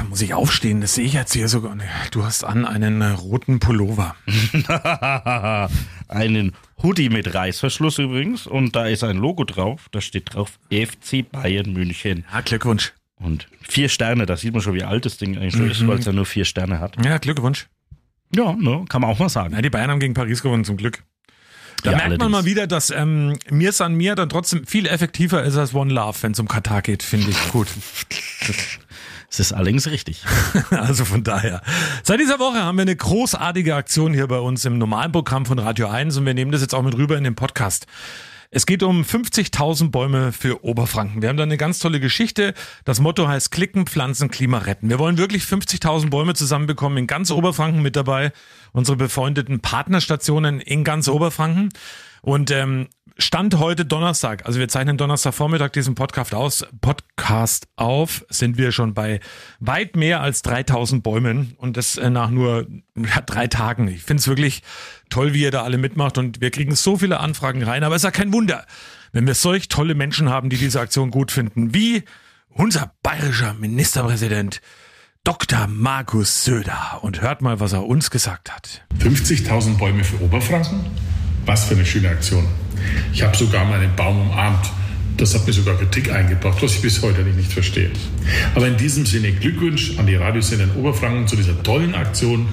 Muss 0.08 0.20
ich 0.22 0.34
aufstehen? 0.34 0.80
Das 0.80 0.94
sehe 0.94 1.04
ich 1.06 1.14
jetzt 1.14 1.32
hier 1.32 1.48
sogar. 1.48 1.76
Du 2.12 2.24
hast 2.24 2.44
an 2.44 2.64
einen 2.64 3.00
äh, 3.00 3.10
roten 3.10 3.58
Pullover. 3.60 4.14
Einen 6.08 6.52
Hoodie 6.82 7.08
mit 7.08 7.32
Reißverschluss 7.34 7.98
übrigens. 7.98 8.46
Und 8.46 8.76
da 8.76 8.86
ist 8.86 9.02
ein 9.04 9.16
Logo 9.16 9.44
drauf. 9.44 9.86
Da 9.90 10.00
steht 10.00 10.34
drauf 10.34 10.58
FC 10.70 11.28
Bayern 11.30 11.72
München. 11.72 12.24
Ja, 12.32 12.40
Glückwunsch. 12.42 12.92
Und 13.16 13.48
vier 13.62 13.88
Sterne, 13.88 14.26
da 14.26 14.36
sieht 14.36 14.52
man 14.52 14.60
schon, 14.62 14.74
wie 14.74 14.84
alt 14.84 15.06
das 15.06 15.16
Ding 15.16 15.36
eigentlich 15.38 15.56
Mhm. 15.56 15.70
ist, 15.70 15.86
weil 15.86 15.98
es 15.98 16.04
ja 16.04 16.12
nur 16.12 16.26
vier 16.26 16.44
Sterne 16.44 16.78
hat. 16.80 17.02
Ja, 17.04 17.18
Glückwunsch. 17.18 17.68
Ja, 18.34 18.52
ne, 18.52 18.84
kann 18.88 19.00
man 19.00 19.10
auch 19.10 19.18
mal 19.18 19.28
sagen. 19.28 19.54
Ja, 19.54 19.62
die 19.62 19.70
Bayern 19.70 19.90
haben 19.90 20.00
gegen 20.00 20.14
Paris 20.14 20.42
gewonnen, 20.42 20.64
zum 20.64 20.76
Glück. 20.76 21.02
Da 21.82 21.90
Ja, 21.92 21.96
merkt 21.96 22.10
man 22.10 22.20
allerdings. 22.20 22.32
mal 22.32 22.44
wieder, 22.44 22.66
dass 22.66 22.90
ähm, 22.90 23.38
mir 23.50 23.72
san 23.72 23.94
mir 23.94 24.14
dann 24.14 24.28
trotzdem 24.28 24.66
viel 24.66 24.86
effektiver 24.86 25.42
ist 25.44 25.56
als 25.56 25.74
One 25.74 25.92
Love, 25.92 26.16
wenn 26.22 26.32
es 26.32 26.38
um 26.40 26.48
Katar 26.48 26.82
geht, 26.82 27.02
finde 27.02 27.30
ich 27.30 27.48
gut. 27.50 27.68
Es 29.34 29.40
ist 29.40 29.52
allerdings 29.52 29.88
richtig. 29.88 30.22
Also 30.70 31.04
von 31.04 31.24
daher. 31.24 31.60
Seit 32.04 32.20
dieser 32.20 32.38
Woche 32.38 32.62
haben 32.62 32.76
wir 32.76 32.82
eine 32.82 32.94
großartige 32.94 33.74
Aktion 33.74 34.14
hier 34.14 34.28
bei 34.28 34.38
uns 34.38 34.64
im 34.64 34.78
normalen 34.78 35.10
Programm 35.10 35.44
von 35.44 35.58
Radio 35.58 35.88
1 35.88 36.16
und 36.16 36.26
wir 36.26 36.34
nehmen 36.34 36.52
das 36.52 36.60
jetzt 36.60 36.74
auch 36.74 36.82
mit 36.82 36.96
rüber 36.96 37.16
in 37.18 37.24
den 37.24 37.34
Podcast. 37.34 37.86
Es 38.52 38.64
geht 38.66 38.84
um 38.84 39.02
50.000 39.02 39.90
Bäume 39.90 40.30
für 40.30 40.64
Oberfranken. 40.64 41.20
Wir 41.20 41.28
haben 41.28 41.36
da 41.36 41.42
eine 41.42 41.56
ganz 41.56 41.80
tolle 41.80 41.98
Geschichte. 41.98 42.54
Das 42.84 43.00
Motto 43.00 43.26
heißt 43.26 43.50
Klicken, 43.50 43.86
Pflanzen, 43.86 44.30
Klima 44.30 44.58
retten. 44.58 44.88
Wir 44.88 45.00
wollen 45.00 45.18
wirklich 45.18 45.42
50.000 45.42 46.10
Bäume 46.10 46.34
zusammenbekommen 46.34 46.98
in 46.98 47.06
ganz 47.08 47.32
Oberfranken 47.32 47.82
mit 47.82 47.96
dabei. 47.96 48.32
Unsere 48.72 48.96
befreundeten 48.96 49.58
Partnerstationen 49.58 50.60
in 50.60 50.84
ganz 50.84 51.08
Oberfranken. 51.08 51.70
Und 52.24 52.50
ähm, 52.50 52.88
Stand 53.18 53.58
heute 53.58 53.84
Donnerstag, 53.84 54.46
also 54.46 54.58
wir 54.58 54.66
zeichnen 54.66 54.96
Donnerstagvormittag 54.96 55.70
diesen 55.70 55.94
Podcast 55.94 56.34
aus, 56.34 56.66
Podcast 56.80 57.68
auf, 57.76 58.24
sind 58.28 58.56
wir 58.56 58.72
schon 58.72 58.92
bei 58.92 59.20
weit 59.60 59.94
mehr 59.94 60.20
als 60.20 60.40
3000 60.42 61.02
Bäumen 61.02 61.54
und 61.58 61.76
das 61.76 61.96
äh, 61.96 62.08
nach 62.08 62.30
nur 62.30 62.66
ja, 62.96 63.20
drei 63.20 63.46
Tagen. 63.46 63.86
Ich 63.88 64.02
finde 64.02 64.22
es 64.22 64.26
wirklich 64.26 64.62
toll, 65.10 65.34
wie 65.34 65.42
ihr 65.42 65.50
da 65.50 65.62
alle 65.62 65.76
mitmacht 65.76 66.16
und 66.16 66.40
wir 66.40 66.50
kriegen 66.50 66.74
so 66.74 66.96
viele 66.96 67.20
Anfragen 67.20 67.62
rein, 67.62 67.84
aber 67.84 67.94
es 67.94 68.00
ist 68.00 68.06
ja 68.06 68.10
kein 68.10 68.32
Wunder, 68.32 68.64
wenn 69.12 69.26
wir 69.26 69.34
solch 69.34 69.68
tolle 69.68 69.94
Menschen 69.94 70.30
haben, 70.30 70.48
die 70.48 70.56
diese 70.56 70.80
Aktion 70.80 71.10
gut 71.10 71.30
finden, 71.30 71.74
wie 71.74 72.04
unser 72.48 72.94
bayerischer 73.02 73.52
Ministerpräsident 73.54 74.60
Dr. 75.24 75.66
Markus 75.68 76.44
Söder. 76.44 77.00
Und 77.02 77.20
hört 77.20 77.42
mal, 77.42 77.60
was 77.60 77.74
er 77.74 77.86
uns 77.86 78.10
gesagt 78.10 78.50
hat. 78.50 78.82
50.000 78.98 79.78
Bäume 79.78 80.02
für 80.02 80.20
Oberfranken? 80.20 80.80
Was 81.46 81.64
für 81.64 81.74
eine 81.74 81.86
schöne 81.86 82.08
Aktion. 82.08 82.46
Ich 83.12 83.22
habe 83.22 83.36
sogar 83.36 83.64
meinen 83.64 83.94
Baum 83.96 84.30
umarmt. 84.30 84.66
Das 85.16 85.34
hat 85.34 85.46
mir 85.46 85.52
sogar 85.52 85.76
Kritik 85.76 86.10
eingebracht, 86.10 86.60
was 86.60 86.74
ich 86.74 86.82
bis 86.82 87.00
heute 87.02 87.22
nicht 87.22 87.52
verstehe. 87.52 87.90
Aber 88.54 88.66
in 88.66 88.76
diesem 88.76 89.06
Sinne 89.06 89.32
Glückwunsch 89.32 89.96
an 89.96 90.06
die 90.06 90.16
Radiosender 90.16 90.66
Oberfranken 90.76 91.28
zu 91.28 91.36
dieser 91.36 91.62
tollen 91.62 91.94
Aktion. 91.94 92.48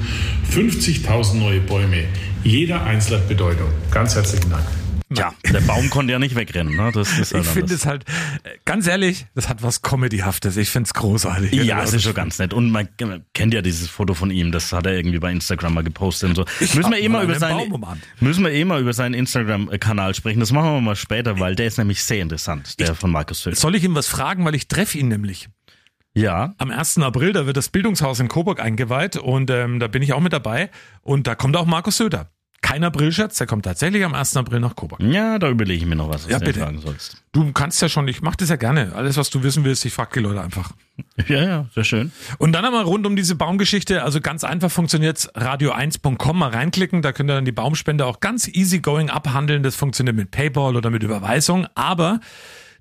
50.000 0.54 1.36
neue 1.36 1.60
Bäume. 1.62 2.04
Jeder 2.44 2.84
einzelne 2.84 3.20
Bedeutung. 3.28 3.70
Ganz 3.90 4.16
herzlichen 4.16 4.50
Dank. 4.50 4.81
Ja, 5.18 5.34
der 5.52 5.62
Baum 5.62 5.90
konnte 5.90 6.14
ja 6.14 6.20
nicht 6.20 6.36
wegrennen. 6.36 6.76
Ne? 6.76 6.92
Das 6.94 7.18
ist 7.18 7.34
Ich 7.34 7.46
finde 7.48 7.74
es 7.74 7.86
halt, 7.86 8.06
äh, 8.44 8.58
ganz 8.66 8.88
ehrlich, 8.88 9.26
das 9.36 9.50
hat 9.50 9.62
was 9.62 9.82
Comedyhaftes. 9.82 10.58
Ich 10.58 10.70
finde 10.70 10.88
es 10.88 10.94
großartig. 10.94 11.52
Ja, 11.54 11.84
es 11.84 11.94
ist 11.94 12.04
schon 12.04 12.14
ganz 12.14 12.40
nett. 12.40 12.54
Und 12.54 12.72
man 12.72 12.88
kennt 13.34 13.54
ja 13.54 13.62
dieses 13.62 13.90
Foto 13.90 14.14
von 14.14 14.32
ihm, 14.32 14.52
das 14.52 14.72
hat 14.72 14.86
er 14.86 14.94
irgendwie 14.94 15.20
bei 15.20 15.32
Instagram 15.32 15.74
mal 15.74 15.84
gepostet 15.84 16.30
und 16.30 16.36
so. 16.36 16.46
müssen 16.60 16.92
wir 16.92 17.00
eh 17.00 17.10
mal 17.10 17.24
über 17.24 17.34
einen 17.34 17.40
seine, 17.40 17.60
Baum 17.60 17.74
umarmt. 17.74 18.04
müssen 18.20 18.44
wir 18.44 18.52
eh 18.52 18.64
mal 18.66 18.80
über 18.82 18.94
seinen 18.94 19.14
Instagram-Kanal 19.14 20.16
sprechen. 20.16 20.40
Das 20.40 20.52
machen 20.52 20.72
wir 20.74 20.82
mal 20.82 20.96
später, 20.96 21.40
weil 21.40 21.56
der 21.56 21.68
ist 21.68 21.78
nämlich 21.78 22.04
sehr 22.04 22.22
interessant, 22.22 22.80
der 22.80 22.96
von 22.96 23.12
Markus 23.12 23.42
Söder. 23.44 23.56
Soll 23.56 23.76
ich 23.76 23.84
ihm 23.84 23.96
was 23.96 24.08
fragen, 24.08 24.46
weil 24.46 24.56
ich 24.56 24.68
treffe 24.68 24.98
ihn 24.98 25.08
nämlich. 25.08 25.50
Ja, 26.14 26.54
Am 26.58 26.72
1. 26.72 26.98
April, 27.00 27.32
da 27.32 27.46
wird 27.46 27.56
das 27.56 27.70
Bildungshaus 27.70 28.20
in 28.20 28.28
Coburg 28.28 28.60
eingeweiht 28.60 29.16
und 29.16 29.50
ähm, 29.50 29.80
da 29.80 29.88
bin 29.88 30.02
ich 30.02 30.12
auch 30.12 30.20
mit 30.20 30.34
dabei 30.34 30.70
und 31.02 31.26
da 31.26 31.36
kommt 31.36 31.56
auch 31.56 31.66
Markus 31.66 31.98
Söder. 31.98 32.30
Kein 32.62 32.84
Aprilscherz, 32.84 33.38
der 33.38 33.48
kommt 33.48 33.66
tatsächlich 33.66 34.06
am 34.06 34.14
1. 34.14 34.38
April 34.38 34.60
nach 34.60 34.76
Coburg. 34.76 35.02
ja, 35.02 35.40
da 35.40 35.50
überlege 35.50 35.80
ich 35.82 35.86
mir 35.90 35.96
noch 35.96 36.10
was, 36.10 36.26
was 36.26 36.32
Ja, 36.32 36.40
du 36.40 36.46
bitte. 36.46 36.60
fragen 36.60 36.80
sollst. 36.80 37.18
Du 37.32 37.52
kannst 37.54 37.82
ja 37.82 37.90
schon, 37.90 38.08
ich 38.08 38.22
mach 38.22 38.36
das 38.36 38.50
ja 38.50 38.56
gerne. 38.56 38.94
Alles, 38.96 39.18
was 39.18 39.30
du 39.32 39.42
wissen 39.44 39.64
willst, 39.64 39.84
ich 39.86 39.92
frag 39.94 40.14
die 40.14 40.20
Leute 40.20 40.42
einfach. 40.42 40.72
Ja, 41.28 41.44
ja, 41.44 41.66
sehr 41.74 41.84
schön. 41.84 42.12
Und 42.38 42.52
dann 42.52 42.64
einmal 42.64 42.84
rund 42.84 43.08
um 43.08 43.16
diese 43.16 43.34
Baumgeschichte, 43.36 44.04
also 44.04 44.22
ganz 44.22 44.44
einfach 44.44 44.70
funktioniert's 44.70 45.34
radio1.com 45.34 46.38
mal 46.38 46.50
reinklicken, 46.52 47.02
da 47.02 47.12
könnt 47.12 47.30
ihr 47.32 47.36
dann 47.36 47.46
die 47.46 47.52
Baumspende 47.52 48.06
auch 48.06 48.20
ganz 48.20 48.48
easygoing 48.48 49.10
abhandeln, 49.10 49.64
das 49.64 49.76
funktioniert 49.76 50.16
mit 50.16 50.30
Paypal 50.30 50.76
oder 50.76 50.92
mit 50.92 51.02
Überweisung, 51.02 51.66
aber 51.74 52.20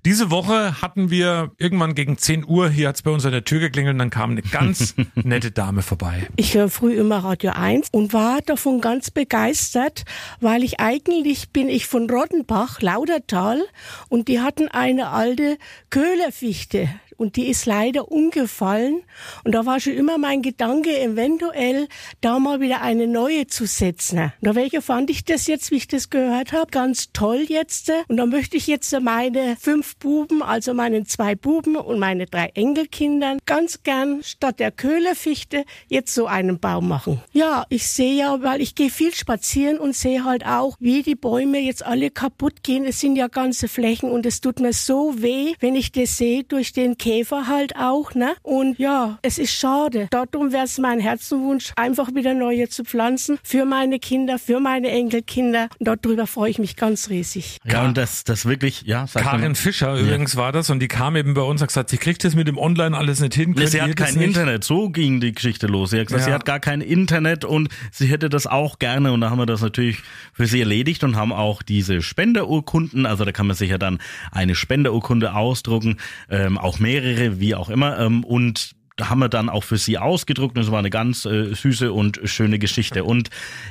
diese 0.05 0.31
Woche 0.31 0.81
hatten 0.81 1.11
wir 1.11 1.51
irgendwann 1.57 1.93
gegen 1.93 2.17
10 2.17 2.45
Uhr, 2.47 2.69
hier 2.69 2.87
hat's 2.87 3.03
bei 3.03 3.11
uns 3.11 3.25
an 3.25 3.31
der 3.31 3.43
Tür 3.43 3.59
geklingelt 3.59 3.93
und 3.93 3.99
dann 3.99 4.09
kam 4.09 4.31
eine 4.31 4.41
ganz 4.41 4.95
nette 5.15 5.51
Dame 5.51 5.83
vorbei. 5.83 6.27
Ich 6.37 6.55
höre 6.55 6.69
früh 6.69 6.93
immer 6.93 7.23
Radio 7.23 7.51
1 7.51 7.89
und 7.91 8.13
war 8.13 8.41
davon 8.41 8.81
ganz 8.81 9.11
begeistert, 9.11 10.03
weil 10.39 10.63
ich 10.63 10.79
eigentlich 10.79 11.49
bin 11.51 11.69
ich 11.69 11.85
von 11.85 12.09
Roddenbach, 12.09 12.81
Laudertal, 12.81 13.61
und 14.09 14.27
die 14.27 14.39
hatten 14.39 14.67
eine 14.69 15.09
alte 15.09 15.57
Köhlerfichte. 15.89 16.89
Und 17.21 17.35
die 17.35 17.49
ist 17.49 17.67
leider 17.67 18.11
umgefallen. 18.11 19.03
Und 19.43 19.53
da 19.53 19.67
war 19.67 19.79
schon 19.79 19.93
immer 19.93 20.17
mein 20.17 20.41
Gedanke, 20.41 20.99
eventuell 20.99 21.87
da 22.19 22.39
mal 22.39 22.59
wieder 22.61 22.81
eine 22.81 23.05
neue 23.05 23.45
zu 23.45 23.67
setzen. 23.67 24.33
Da 24.41 24.55
welche 24.55 24.81
fand 24.81 25.11
ich 25.11 25.23
das 25.23 25.45
jetzt, 25.45 25.69
wie 25.69 25.75
ich 25.75 25.87
das 25.87 26.09
gehört 26.09 26.51
habe, 26.51 26.71
ganz 26.71 27.11
toll 27.13 27.45
jetzt. 27.47 27.91
Und 28.07 28.17
da 28.17 28.25
möchte 28.25 28.57
ich 28.57 28.65
jetzt 28.65 28.91
meine 28.99 29.55
fünf 29.55 29.97
Buben, 29.97 30.41
also 30.41 30.73
meinen 30.73 31.05
zwei 31.05 31.35
Buben 31.35 31.75
und 31.75 31.99
meine 31.99 32.25
drei 32.25 32.49
Enkelkindern, 32.55 33.37
ganz 33.45 33.83
gern 33.83 34.23
statt 34.23 34.59
der 34.59 34.71
Köhlerfichte 34.71 35.63
jetzt 35.89 36.15
so 36.15 36.25
einen 36.25 36.59
Baum 36.59 36.87
machen. 36.87 37.21
Ja, 37.33 37.67
ich 37.69 37.87
sehe 37.87 38.15
ja, 38.15 38.41
weil 38.41 38.61
ich 38.61 38.73
gehe 38.73 38.89
viel 38.89 39.13
spazieren 39.13 39.77
und 39.77 39.95
sehe 39.95 40.23
halt 40.23 40.43
auch, 40.43 40.75
wie 40.79 41.03
die 41.03 41.13
Bäume 41.15 41.59
jetzt 41.59 41.85
alle 41.85 42.09
kaputt 42.09 42.63
gehen. 42.63 42.83
Es 42.83 42.99
sind 42.99 43.15
ja 43.15 43.27
ganze 43.27 43.67
Flächen 43.67 44.09
und 44.09 44.25
es 44.25 44.41
tut 44.41 44.59
mir 44.59 44.73
so 44.73 45.21
weh, 45.21 45.53
wenn 45.59 45.75
ich 45.75 45.91
das 45.91 46.17
sehe, 46.17 46.43
durch 46.43 46.73
den 46.73 46.97
Käfer 46.97 47.10
halt 47.47 47.75
auch, 47.75 48.13
ne? 48.15 48.33
Und 48.41 48.79
ja, 48.79 49.19
es 49.21 49.37
ist 49.37 49.53
schade. 49.53 50.07
Darum 50.11 50.51
wäre 50.51 50.65
es 50.65 50.77
mein 50.77 50.99
Herzenwunsch, 50.99 51.73
einfach 51.75 52.13
wieder 52.15 52.33
neue 52.33 52.69
zu 52.69 52.83
pflanzen 52.83 53.37
für 53.43 53.65
meine 53.65 53.99
Kinder, 53.99 54.39
für 54.39 54.59
meine 54.59 54.89
Enkelkinder. 54.89 55.67
Und 55.79 55.87
darüber 55.87 56.27
freue 56.27 56.51
ich 56.51 56.59
mich 56.59 56.75
ganz 56.75 57.09
riesig. 57.09 57.57
Ja, 57.65 57.83
und 57.85 57.97
das, 57.97 58.23
das 58.23 58.45
wirklich, 58.45 58.83
ja, 58.83 59.07
sag 59.07 59.23
Karin 59.23 59.41
mal. 59.41 59.55
Fischer 59.55 59.95
übrigens 59.97 60.35
war 60.35 60.51
das 60.51 60.69
und 60.69 60.79
die 60.79 60.87
kam 60.87 61.15
eben 61.15 61.33
bei 61.33 61.41
uns 61.41 61.61
und 61.61 61.63
hat 61.63 61.69
gesagt, 61.69 61.89
sie 61.89 61.97
kriegt 61.97 62.23
das 62.23 62.35
mit 62.35 62.47
dem 62.47 62.57
Online 62.57 62.97
alles 62.97 63.19
nicht 63.19 63.33
hin. 63.33 63.53
Nee, 63.57 63.65
sie 63.65 63.81
hat 63.81 63.95
kein? 63.95 64.15
Internet. 64.21 64.63
So 64.63 64.89
ging 64.89 65.19
die 65.19 65.33
Geschichte 65.33 65.67
los. 65.67 65.89
Sie 65.91 65.99
hat 65.99 66.07
gesagt, 66.07 66.21
Ja. 66.21 66.27
sie 66.27 66.33
hat 66.33 66.45
gar 66.45 66.59
kein 66.59 66.81
Internet 66.81 67.43
und 67.45 67.69
sie 67.91 68.07
hätte 68.07 68.29
das 68.29 68.47
auch 68.47 68.79
gerne. 68.79 69.11
Und 69.11 69.21
da 69.21 69.29
haben 69.29 69.37
wir 69.39 69.45
das 69.45 69.61
natürlich 69.61 69.99
für 70.33 70.45
sie 70.47 70.59
erledigt 70.59 71.03
und 71.03 71.15
haben 71.15 71.33
auch 71.33 71.61
diese 71.61 72.01
Spenderurkunden. 72.01 73.05
Also 73.05 73.25
da 73.25 73.31
kann 73.31 73.47
man 73.47 73.55
sich 73.55 73.69
ja 73.71 73.77
dann 73.77 73.99
eine 74.31 74.55
Spenderurkunde 74.55 75.33
ausdrucken, 75.33 75.97
ähm, 76.29 76.57
auch 76.57 76.79
mehrere, 76.79 77.00
wie 77.01 77.55
auch 77.55 77.69
immer. 77.69 77.99
Ähm, 77.99 78.23
und 78.23 78.75
haben 79.09 79.19
wir 79.19 79.29
dann 79.29 79.49
auch 79.49 79.63
für 79.63 79.77
sie 79.77 79.97
ausgedruckt 79.97 80.57
und 80.57 80.63
es 80.63 80.71
war 80.71 80.79
eine 80.79 80.89
ganz 80.89 81.25
äh, 81.25 81.53
süße 81.53 81.91
und 81.91 82.19
schöne 82.25 82.59
Geschichte. 82.59 83.03
Und 83.03 83.29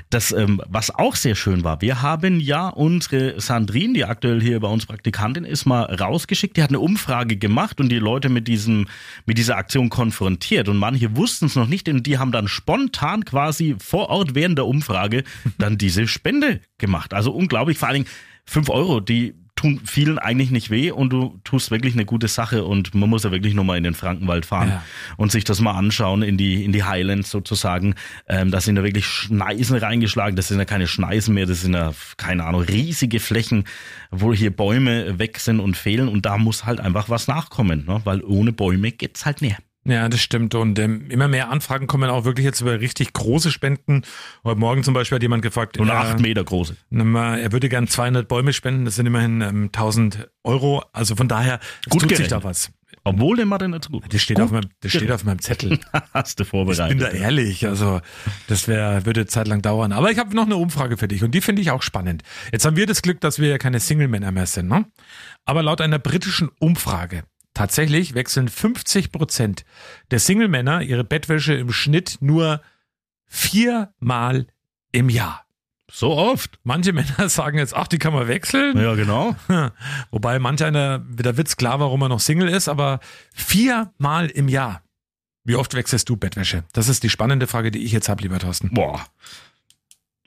das, 0.08 0.32
ähm, 0.32 0.62
was 0.68 0.90
auch 0.90 1.14
sehr 1.14 1.34
schön 1.34 1.64
war, 1.64 1.80
wir 1.80 2.02
haben 2.02 2.40
ja 2.40 2.68
unsere 2.68 3.40
Sandrine, 3.40 3.94
die 3.94 4.04
aktuell 4.04 4.40
hier 4.40 4.60
bei 4.60 4.68
uns 4.68 4.86
Praktikantin 4.86 5.44
ist, 5.44 5.66
mal 5.66 5.82
rausgeschickt. 5.82 6.56
Die 6.56 6.62
hat 6.62 6.70
eine 6.70 6.80
Umfrage 6.80 7.36
gemacht 7.36 7.80
und 7.80 7.90
die 7.90 7.98
Leute 7.98 8.28
mit 8.28 8.48
diesem, 8.48 8.88
mit 9.26 9.38
dieser 9.38 9.56
Aktion 9.56 9.90
konfrontiert. 9.90 10.68
Und 10.68 10.78
manche 10.78 11.16
wussten 11.16 11.46
es 11.46 11.56
noch 11.56 11.68
nicht 11.68 11.88
und 11.88 12.06
die 12.06 12.18
haben 12.18 12.32
dann 12.32 12.48
spontan 12.48 13.24
quasi 13.24 13.76
vor 13.78 14.08
Ort 14.08 14.34
während 14.34 14.58
der 14.58 14.66
Umfrage 14.66 15.24
dann 15.58 15.78
diese 15.78 16.06
Spende 16.08 16.60
gemacht. 16.78 17.14
Also 17.14 17.32
unglaublich, 17.32 17.78
vor 17.78 17.88
allen 17.88 18.04
Dingen 18.04 18.14
fünf 18.46 18.68
Euro, 18.68 19.00
die 19.00 19.34
tun 19.60 19.80
vielen 19.84 20.18
eigentlich 20.18 20.50
nicht 20.50 20.70
weh 20.70 20.90
und 20.90 21.10
du 21.10 21.38
tust 21.44 21.70
wirklich 21.70 21.94
eine 21.94 22.04
gute 22.04 22.28
Sache 22.28 22.64
und 22.64 22.94
man 22.94 23.08
muss 23.10 23.24
ja 23.24 23.30
wirklich 23.30 23.54
nur 23.54 23.64
mal 23.64 23.76
in 23.76 23.84
den 23.84 23.94
Frankenwald 23.94 24.46
fahren 24.46 24.68
Ja. 24.68 24.84
und 25.16 25.30
sich 25.32 25.44
das 25.44 25.60
mal 25.60 25.72
anschauen 25.72 26.22
in 26.22 26.36
die 26.36 26.64
in 26.64 26.72
die 26.72 26.84
Highlands 26.84 27.30
sozusagen. 27.30 27.94
Ähm, 28.28 28.50
da 28.50 28.60
sind 28.60 28.76
da 28.76 28.84
wirklich 28.84 29.06
Schneisen 29.06 29.76
reingeschlagen. 29.76 30.36
Das 30.36 30.48
sind 30.48 30.58
ja 30.58 30.64
keine 30.64 30.86
Schneisen 30.86 31.34
mehr, 31.34 31.46
das 31.46 31.60
sind 31.62 31.74
ja 31.74 31.92
keine 32.16 32.44
Ahnung 32.44 32.62
riesige 32.62 33.20
Flächen, 33.20 33.64
wo 34.10 34.32
hier 34.32 34.50
Bäume 34.54 35.18
weg 35.18 35.38
sind 35.38 35.60
und 35.60 35.76
fehlen 35.76 36.08
und 36.08 36.26
da 36.26 36.38
muss 36.38 36.64
halt 36.64 36.80
einfach 36.80 37.08
was 37.08 37.28
nachkommen, 37.28 37.84
ne? 37.86 38.00
weil 38.04 38.22
ohne 38.22 38.52
Bäume 38.52 38.92
geht's 38.92 39.26
halt 39.26 39.42
nicht. 39.42 39.56
Ja, 39.84 40.08
das 40.10 40.20
stimmt. 40.20 40.54
Und 40.54 40.78
ähm, 40.78 41.10
immer 41.10 41.26
mehr 41.26 41.50
Anfragen 41.50 41.86
kommen 41.86 42.10
auch 42.10 42.24
wirklich 42.24 42.44
jetzt 42.44 42.60
über 42.60 42.80
richtig 42.80 43.12
große 43.14 43.50
Spenden. 43.50 44.02
Heute 44.44 44.60
Morgen 44.60 44.84
zum 44.84 44.92
Beispiel 44.92 45.16
hat 45.16 45.22
jemand 45.22 45.42
gefragt, 45.42 45.78
Und 45.78 45.88
äh, 45.88 45.92
acht 45.92 46.20
Meter 46.20 46.44
große. 46.44 46.76
er 46.90 47.52
würde 47.52 47.68
gern 47.70 47.88
200 47.88 48.28
Bäume 48.28 48.52
spenden. 48.52 48.84
Das 48.84 48.96
sind 48.96 49.06
immerhin 49.06 49.40
ähm, 49.40 49.64
1000 49.66 50.28
Euro. 50.44 50.84
Also 50.92 51.16
von 51.16 51.28
daher 51.28 51.60
Gut 51.88 52.02
tut 52.02 52.08
sich 52.10 52.18
gerechnet. 52.18 52.32
da 52.32 52.44
was. 52.44 52.70
Obwohl 53.02 53.36
der 53.38 53.46
Mathe 53.46 53.66
nicht 53.66 53.84
so 53.84 53.90
gut. 53.92 54.12
Das 54.12 54.20
steht, 54.20 54.36
Gut 54.36 54.44
auf 54.44 54.50
meinem, 54.50 54.68
das 54.80 54.92
steht 54.92 55.10
auf 55.10 55.24
meinem 55.24 55.38
Zettel. 55.38 55.78
Hast 56.12 56.38
du 56.38 56.42
Ich 56.42 56.48
vorbereitet. 56.50 56.88
bin 56.90 56.98
da 56.98 57.08
ehrlich, 57.08 57.66
also 57.66 58.02
das 58.48 58.68
wär, 58.68 59.06
würde 59.06 59.24
zeitlang 59.26 59.62
dauern. 59.62 59.92
Aber 59.92 60.10
ich 60.10 60.18
habe 60.18 60.36
noch 60.36 60.44
eine 60.44 60.56
Umfrage 60.56 60.98
für 60.98 61.08
dich 61.08 61.24
und 61.24 61.30
die 61.34 61.40
finde 61.40 61.62
ich 61.62 61.70
auch 61.70 61.80
spannend. 61.80 62.22
Jetzt 62.52 62.66
haben 62.66 62.76
wir 62.76 62.86
das 62.86 63.00
Glück, 63.00 63.18
dass 63.22 63.38
wir 63.38 63.48
ja 63.48 63.56
keine 63.56 63.80
Single-Männer 63.80 64.32
mehr 64.32 64.46
sind. 64.46 64.68
Ne? 64.68 64.84
Aber 65.46 65.62
laut 65.62 65.80
einer 65.80 65.98
britischen 65.98 66.50
Umfrage 66.58 67.22
tatsächlich 67.60 68.14
wechseln 68.14 68.48
50 68.48 69.12
Prozent 69.12 69.66
der 70.10 70.18
Single-Männer 70.18 70.80
ihre 70.80 71.04
Bettwäsche 71.04 71.52
im 71.52 71.70
Schnitt 71.72 72.16
nur 72.20 72.62
viermal 73.26 74.46
im 74.92 75.10
Jahr. 75.10 75.44
So 75.92 76.12
oft. 76.16 76.58
Manche 76.62 76.94
Männer 76.94 77.28
sagen 77.28 77.58
jetzt, 77.58 77.76
ach, 77.76 77.86
die 77.86 77.98
kann 77.98 78.14
man 78.14 78.28
wechseln. 78.28 78.78
Ja, 78.78 78.94
genau. 78.94 79.36
Wobei 80.10 80.38
manch 80.38 80.64
einer, 80.64 81.00
da 81.00 81.36
wird's 81.36 81.58
klar, 81.58 81.80
warum 81.80 82.00
er 82.00 82.08
noch 82.08 82.20
Single 82.20 82.48
ist, 82.48 82.66
aber 82.66 82.98
viermal 83.34 84.28
im 84.28 84.48
Jahr. 84.48 84.82
Wie 85.44 85.56
oft 85.56 85.74
wechselst 85.74 86.08
du 86.08 86.16
Bettwäsche? 86.16 86.64
Das 86.72 86.88
ist 86.88 87.02
die 87.02 87.10
spannende 87.10 87.46
Frage, 87.46 87.70
die 87.70 87.84
ich 87.84 87.92
jetzt 87.92 88.08
habe, 88.08 88.22
lieber 88.22 88.38
Thorsten. 88.38 88.70
Boah. 88.70 89.04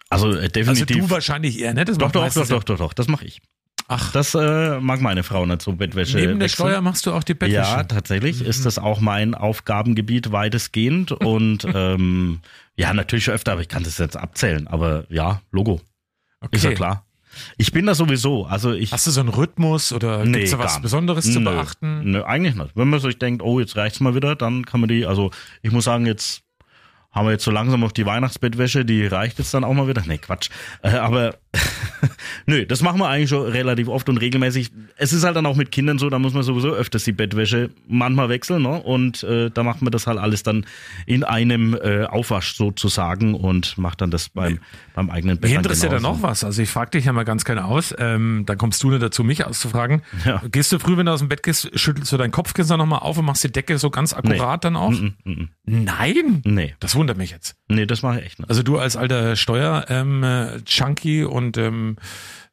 Also 0.10 0.30
äh, 0.30 0.42
Also 0.42 0.50
definitiv. 0.50 0.98
du 0.98 1.10
wahrscheinlich 1.10 1.60
eher, 1.60 1.74
ne? 1.74 1.84
Das 1.84 1.98
doch, 1.98 2.12
doch, 2.12 2.32
doch, 2.32 2.48
doch, 2.48 2.64
doch, 2.64 2.78
doch, 2.78 2.94
das 2.94 3.08
mache 3.08 3.26
ich. 3.26 3.42
Ach, 3.88 4.12
Das 4.12 4.34
äh, 4.36 4.80
mag 4.80 5.02
meine 5.02 5.24
Frau 5.24 5.46
nicht 5.46 5.62
so 5.62 5.74
Bettwäsche. 5.74 6.18
neben 6.18 6.40
der. 6.40 6.48
Steuer 6.48 6.82
machst 6.82 7.06
du 7.06 7.12
auch 7.14 7.24
die 7.24 7.34
Bettwäsche. 7.34 7.58
Ja, 7.60 7.84
tatsächlich 7.84 8.42
ist 8.42 8.66
das 8.66 8.80
auch 8.80 9.00
mein 9.02 9.36
Aufgabengebiet 9.36 10.32
weitestgehend 10.32 11.12
und 11.12 11.66
ähm, 11.74 12.40
ja, 12.76 12.94
natürlich 12.94 13.30
öfter, 13.30 13.54
aber 13.54 13.62
ich 13.62 13.68
kann 13.68 13.84
das 13.84 13.98
jetzt 13.98 14.18
abzählen. 14.18 14.68
Aber 14.68 15.06
ja, 15.10 15.42
Logo, 15.52 15.82
okay. 16.42 16.56
ist 16.56 16.64
ja 16.64 16.72
klar. 16.74 17.06
Ich 17.58 17.72
bin 17.72 17.88
da 17.88 17.96
sowieso, 17.96 18.46
also 18.46 18.74
ich. 18.74 18.92
Hast 18.92 19.08
du 19.08 19.12
so 19.12 19.20
einen 19.20 19.30
Rhythmus 19.30 19.92
oder 19.92 20.24
Nee, 20.24 20.40
gibt's 20.40 20.52
da 20.52 20.60
was. 20.60 20.80
Besonderes 20.82 21.26
zu 21.32 21.40
Nö, 21.40 21.50
beachten? 21.52 22.12
Nö, 22.12 22.24
eigentlich 22.24 22.56
nicht. 22.56 22.76
Wenn 22.76 22.90
man 22.90 23.00
sich 23.00 23.18
denkt, 23.18 23.42
oh, 23.42 23.60
jetzt 23.60 23.76
reicht's 23.76 24.00
mal 24.00 24.14
wieder, 24.16 24.36
dann 24.36 24.66
kann 24.66 24.80
man 24.80 24.88
die, 24.88 25.06
also 25.06 25.32
ich 25.64 25.72
muss 25.72 25.86
sagen, 25.86 26.06
jetzt 26.06 26.44
haben 27.12 27.26
wir 27.28 27.32
jetzt 27.32 27.44
so 27.44 27.52
langsam 27.52 27.84
auf 27.84 27.94
die 27.94 28.06
Weihnachtsbettwäsche, 28.06 28.86
die 28.86 29.06
reicht 29.08 29.40
jetzt 29.40 29.54
dann 29.54 29.64
auch 29.64 29.74
mal 29.74 29.88
wieder. 29.88 30.04
Nee, 30.06 30.20
Quatsch. 30.20 30.50
Äh, 30.84 30.90
aber 30.92 31.36
nö, 32.46 32.66
das 32.66 32.82
machen 32.82 33.00
wir 33.00 33.08
eigentlich 33.08 33.30
schon 33.30 33.44
relativ 33.44 33.88
oft 33.88 34.10
und 34.10 34.18
regelmäßig. 34.18 34.72
Es 34.98 35.14
ist 35.14 35.24
halt 35.24 35.36
dann 35.36 35.46
auch 35.46 35.56
mit 35.56 35.72
Kindern 35.72 36.00
so, 36.00 36.10
da 36.10 36.20
muss 36.20 36.34
man 36.34 36.44
sowieso 36.44 36.70
öfters 36.70 37.04
die 37.04 37.12
Bettwäsche 37.12 37.70
manchmal 37.88 38.30
wechseln, 38.30 38.64
ne? 38.64 38.82
Und 38.82 39.24
äh, 39.24 39.50
da 39.52 39.64
macht 39.64 39.82
man 39.82 39.92
das 39.92 40.08
halt 40.08 40.18
alles 40.18 40.44
dann 40.44 40.66
in 41.06 41.24
einem 41.24 41.76
äh, 41.76 42.06
Aufwasch 42.06 42.56
sozusagen 42.56 43.36
und 43.36 43.78
macht 43.78 44.02
dann 44.02 44.12
das 44.12 44.30
beim, 44.30 44.60
beim 44.96 45.10
eigenen 45.10 45.38
Bett. 45.40 45.52
Dann 45.52 45.58
interessiert 45.58 45.92
da 45.92 45.98
genauso. 45.98 46.16
noch 46.22 46.24
was. 46.24 46.44
Also 46.44 46.62
ich 46.62 46.70
frage 46.70 46.92
dich 46.92 47.06
ja 47.06 47.14
mal 47.14 47.24
ganz 47.24 47.46
gerne 47.46 47.66
aus. 47.66 47.94
Ähm, 47.98 48.44
dann 48.46 48.58
kommst 48.58 48.82
du 48.84 48.90
nicht 48.90 49.02
dazu, 49.04 49.24
mich 49.24 49.46
auszufragen. 49.46 50.02
Ja. 50.26 50.42
Gehst 50.52 50.72
du 50.72 50.80
früh, 50.80 50.98
wenn 50.98 51.06
du 51.06 51.12
aus 51.12 51.20
dem 51.20 51.30
Bett 51.30 51.44
gehst, 51.44 51.70
schüttelst 51.80 52.12
du 52.12 52.18
dein 52.18 52.32
Kopfkissen 52.32 52.78
nochmal 52.78 53.00
auf 53.00 53.18
und 53.18 53.26
machst 53.26 53.44
die 53.44 53.52
Decke 53.52 53.78
so 53.78 53.90
ganz 53.90 54.14
akkurat 54.14 54.64
dann 54.66 54.76
auch? 54.76 54.92
Mm, 54.92 55.14
mm. 55.24 55.50
Nein? 55.66 56.42
Nee, 56.46 56.76
Das 56.80 56.96
wundert 56.96 57.18
mich 57.18 57.32
jetzt. 57.32 57.56
nee, 57.68 57.86
das 57.86 58.02
mache 58.02 58.20
ich 58.20 58.26
echt 58.26 58.40
nicht. 58.40 58.50
Also 58.50 58.64
du 58.64 58.78
als 58.78 58.96
alter 58.98 59.36
Steuer-Junkie 59.36 61.24
und 61.24 61.43
ähm, 61.58 61.98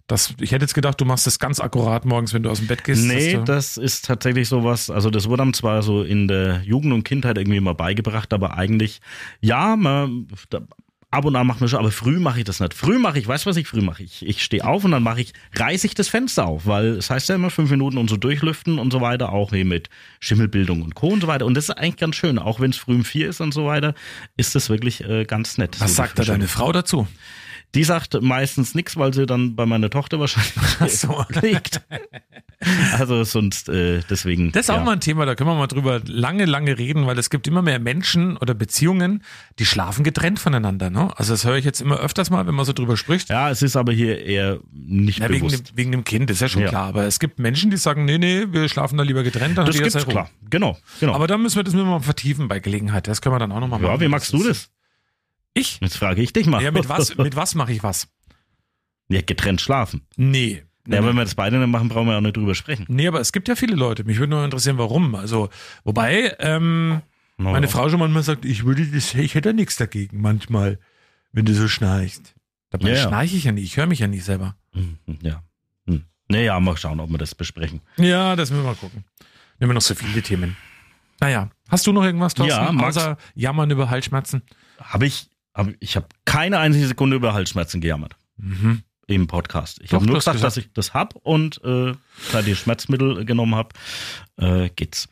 das, 0.06 0.34
ich 0.40 0.50
hätte 0.50 0.64
jetzt 0.64 0.74
gedacht, 0.74 1.00
du 1.00 1.04
machst 1.04 1.26
das 1.26 1.38
ganz 1.38 1.60
akkurat 1.60 2.04
morgens, 2.04 2.34
wenn 2.34 2.42
du 2.42 2.50
aus 2.50 2.58
dem 2.58 2.66
Bett 2.66 2.82
gehst. 2.82 3.04
Nee, 3.04 3.38
das 3.44 3.76
ist 3.76 4.06
tatsächlich 4.06 4.48
sowas, 4.48 4.90
also 4.90 5.08
das 5.10 5.28
wurde 5.28 5.42
einem 5.42 5.54
zwar 5.54 5.82
so 5.82 6.02
in 6.02 6.26
der 6.26 6.62
Jugend 6.64 6.92
und 6.92 7.04
Kindheit 7.04 7.38
irgendwie 7.38 7.60
mal 7.60 7.74
beigebracht, 7.74 8.32
aber 8.32 8.56
eigentlich, 8.56 9.00
ja, 9.40 9.76
man, 9.76 10.26
da, 10.48 10.62
ab 11.10 11.24
und 11.24 11.36
an 11.36 11.46
macht 11.46 11.60
man 11.60 11.68
schon, 11.68 11.78
aber 11.78 11.90
früh 11.90 12.18
mache 12.18 12.40
ich 12.40 12.44
das 12.44 12.60
nicht. 12.60 12.74
Früh 12.74 12.98
mache 12.98 13.18
ich, 13.18 13.26
weißt 13.26 13.44
du, 13.44 13.50
was 13.50 13.56
ich 13.56 13.66
früh 13.66 13.80
mache? 13.80 14.02
Ich, 14.02 14.26
ich 14.26 14.42
stehe 14.42 14.64
auf 14.64 14.84
und 14.84 14.92
dann 14.92 15.02
mache 15.02 15.20
ich, 15.20 15.32
reiße 15.54 15.86
ich 15.86 15.94
das 15.94 16.08
Fenster 16.08 16.46
auf, 16.46 16.66
weil 16.66 16.86
es 16.96 17.10
heißt 17.10 17.28
ja 17.28 17.34
immer 17.34 17.50
fünf 17.50 17.70
Minuten 17.70 17.98
und 17.98 18.08
so 18.08 18.16
durchlüften 18.16 18.78
und 18.78 18.92
so 18.92 19.00
weiter, 19.00 19.32
auch 19.32 19.50
hier 19.50 19.64
mit 19.64 19.90
Schimmelbildung 20.20 20.82
und 20.82 20.94
Co. 20.94 21.08
und 21.08 21.20
so 21.20 21.26
weiter. 21.26 21.46
Und 21.46 21.54
das 21.54 21.64
ist 21.64 21.70
eigentlich 21.70 21.96
ganz 21.96 22.16
schön, 22.16 22.38
auch 22.38 22.60
wenn 22.60 22.70
es 22.70 22.76
früh 22.76 22.94
um 22.94 23.04
vier 23.04 23.28
ist 23.28 23.40
und 23.40 23.52
so 23.52 23.66
weiter, 23.66 23.94
ist 24.36 24.54
das 24.54 24.70
wirklich 24.70 25.04
äh, 25.04 25.24
ganz 25.24 25.58
nett. 25.58 25.80
was 25.80 25.90
So 25.90 25.96
sagt 25.96 26.18
da 26.18 26.24
deine 26.24 26.48
Frau 26.48 26.72
dazu? 26.72 27.08
Die 27.74 27.84
sagt 27.84 28.20
meistens 28.20 28.74
nichts, 28.74 28.96
weil 28.96 29.14
sie 29.14 29.26
dann 29.26 29.54
bei 29.54 29.64
meiner 29.64 29.90
Tochter 29.90 30.18
wahrscheinlich 30.18 30.52
so. 30.98 31.24
liegt. 31.40 31.80
Also 32.98 33.22
sonst 33.24 33.68
äh, 33.68 34.00
deswegen. 34.10 34.52
Das 34.52 34.66
ist 34.66 34.70
auch 34.70 34.78
ja. 34.78 34.84
mal 34.84 34.92
ein 34.92 35.00
Thema, 35.00 35.24
da 35.24 35.34
können 35.34 35.48
wir 35.50 35.54
mal 35.54 35.66
drüber 35.68 36.00
lange, 36.04 36.44
lange 36.46 36.76
reden, 36.78 37.06
weil 37.06 37.18
es 37.18 37.30
gibt 37.30 37.46
immer 37.48 37.62
mehr 37.62 37.78
Menschen 37.78 38.36
oder 38.36 38.54
Beziehungen, 38.54 39.22
die 39.58 39.64
schlafen 39.64 40.04
getrennt 40.04 40.38
voneinander. 40.40 40.90
Ne? 40.90 41.10
Also 41.16 41.32
das 41.32 41.44
höre 41.44 41.56
ich 41.56 41.64
jetzt 41.64 41.80
immer 41.80 41.98
öfters 42.00 42.28
mal, 42.28 42.46
wenn 42.46 42.54
man 42.54 42.64
so 42.66 42.72
drüber 42.72 42.96
spricht. 42.96 43.28
Ja, 43.30 43.50
es 43.50 43.62
ist 43.62 43.76
aber 43.76 43.92
hier 43.92 44.24
eher 44.24 44.58
nicht 44.72 45.20
Ja, 45.20 45.28
wegen, 45.28 45.46
dem, 45.48 45.56
bewusst. 45.56 45.72
wegen 45.76 45.92
dem 45.92 46.04
Kind, 46.04 46.28
ist 46.30 46.40
ja 46.40 46.48
schon 46.48 46.62
Ja. 46.62 46.68
klar. 46.68 46.88
Aber 46.88 47.04
es 47.04 47.18
gibt 47.20 47.38
Menschen, 47.38 47.70
die 47.70 47.76
sagen, 47.76 48.04
nee, 48.04 48.18
nee, 48.18 48.46
wir 48.50 48.68
schlafen 48.68 48.98
da 48.98 49.04
lieber 49.04 49.22
getrennt. 49.22 49.56
Dann 49.56 49.66
das 49.66 49.76
gibt's 49.76 49.94
Ruhe. 49.96 50.04
klar. 50.12 50.30
Genau, 50.50 50.76
genau. 50.98 51.14
Aber 51.14 51.26
da 51.28 51.38
müssen 51.38 51.56
wir 51.56 51.62
das 51.64 51.72
mal 51.74 52.00
vertiefen 52.00 52.48
bei 52.48 52.58
Gelegenheit. 52.58 53.06
Das 53.08 53.22
können 53.22 53.34
wir 53.36 53.38
dann 53.38 53.52
auch 53.52 53.60
nochmal 53.60 53.78
machen. 53.80 53.92
ja, 53.94 54.00
wie 54.00 54.08
magst 54.08 54.32
du 54.32 54.42
das? 54.42 54.68
Ich? 55.54 55.78
Jetzt 55.80 55.96
frage 55.96 56.22
ich 56.22 56.32
dich 56.32 56.46
mal. 56.46 56.62
Ja, 56.62 56.70
mit 56.70 56.88
was, 56.88 57.16
mit 57.18 57.36
was 57.36 57.54
mache 57.54 57.72
ich 57.72 57.82
was? 57.82 58.08
Ja, 59.08 59.20
getrennt 59.22 59.60
schlafen. 59.60 60.02
Nee. 60.16 60.62
Ja, 60.88 61.04
wenn 61.04 61.14
wir 61.14 61.24
das 61.24 61.34
beide 61.34 61.58
nicht 61.58 61.68
machen, 61.68 61.88
brauchen 61.88 62.06
wir 62.08 62.16
auch 62.16 62.20
nicht 62.20 62.36
drüber 62.36 62.54
sprechen. 62.54 62.86
Nee, 62.88 63.06
aber 63.06 63.20
es 63.20 63.32
gibt 63.32 63.48
ja 63.48 63.54
viele 63.56 63.76
Leute. 63.76 64.04
Mich 64.04 64.18
würde 64.18 64.30
nur 64.30 64.44
interessieren, 64.44 64.78
warum. 64.78 65.14
Also, 65.14 65.50
wobei, 65.84 66.34
ähm, 66.38 67.02
No, 67.36 67.52
meine. 67.52 67.68
Frau 67.68 67.88
schon 67.88 67.98
manchmal 68.00 68.22
sagt, 68.22 68.44
ich 68.44 68.64
würde 68.64 68.86
das, 68.86 69.14
ich 69.14 69.34
hätte 69.34 69.54
nichts 69.54 69.76
dagegen 69.76 70.20
manchmal, 70.20 70.78
wenn 71.32 71.44
du 71.46 71.54
so 71.54 71.68
schnarchst. 71.68 72.34
Dabei 72.70 72.90
Ja, 72.90 72.94
ja. 72.96 73.08
schnarche 73.08 73.36
ich 73.36 73.44
ja 73.44 73.52
nicht, 73.52 73.64
ich 73.64 73.76
höre 73.78 73.86
mich 73.86 73.98
ja 74.00 74.06
nicht 74.08 74.24
selber. 74.24 74.56
Hm, 74.72 74.98
Ja. 75.22 75.42
Hm. 75.86 76.04
Naja, 76.28 76.60
mal 76.60 76.76
schauen, 76.76 77.00
ob 77.00 77.10
wir 77.10 77.18
das 77.18 77.34
besprechen. 77.34 77.80
Ja, 77.96 78.36
das 78.36 78.50
müssen 78.50 78.62
wir 78.64 78.70
mal 78.70 78.76
gucken. 78.76 79.04
Immer 79.58 79.72
noch 79.74 79.80
so 79.80 79.94
viele 79.94 80.20
Themen. 80.22 80.56
Naja, 81.20 81.48
hast 81.68 81.86
du 81.86 81.92
noch 81.92 82.04
irgendwas, 82.04 82.34
Thorsten? 82.34 82.58
Ja, 82.58 82.72
Max. 82.72 82.96
Außer 82.98 83.16
Jammern 83.34 83.70
über 83.70 83.88
Halsschmerzen? 83.90 84.42
Habe 84.78 85.06
ich, 85.06 85.29
hab, 85.54 85.68
ich 85.80 85.96
habe 85.96 86.06
keine 86.24 86.58
einzige 86.58 86.86
Sekunde 86.86 87.16
über 87.16 87.32
Halsschmerzen 87.34 87.80
gejammert. 87.80 88.16
Im 89.06 89.26
Podcast. 89.26 89.80
Ich 89.82 89.92
habe 89.92 90.06
nur 90.06 90.16
gesagt, 90.16 90.36
gesagt. 90.36 90.56
dass 90.56 90.64
ich 90.64 90.72
das 90.72 90.94
hab 90.94 91.16
und 91.16 91.62
äh, 91.64 91.94
seit 92.30 92.46
ich 92.46 92.58
Schmerzmittel 92.60 93.24
genommen 93.24 93.54
habe, 93.56 93.70
äh, 94.36 94.70
geht's. 94.70 95.08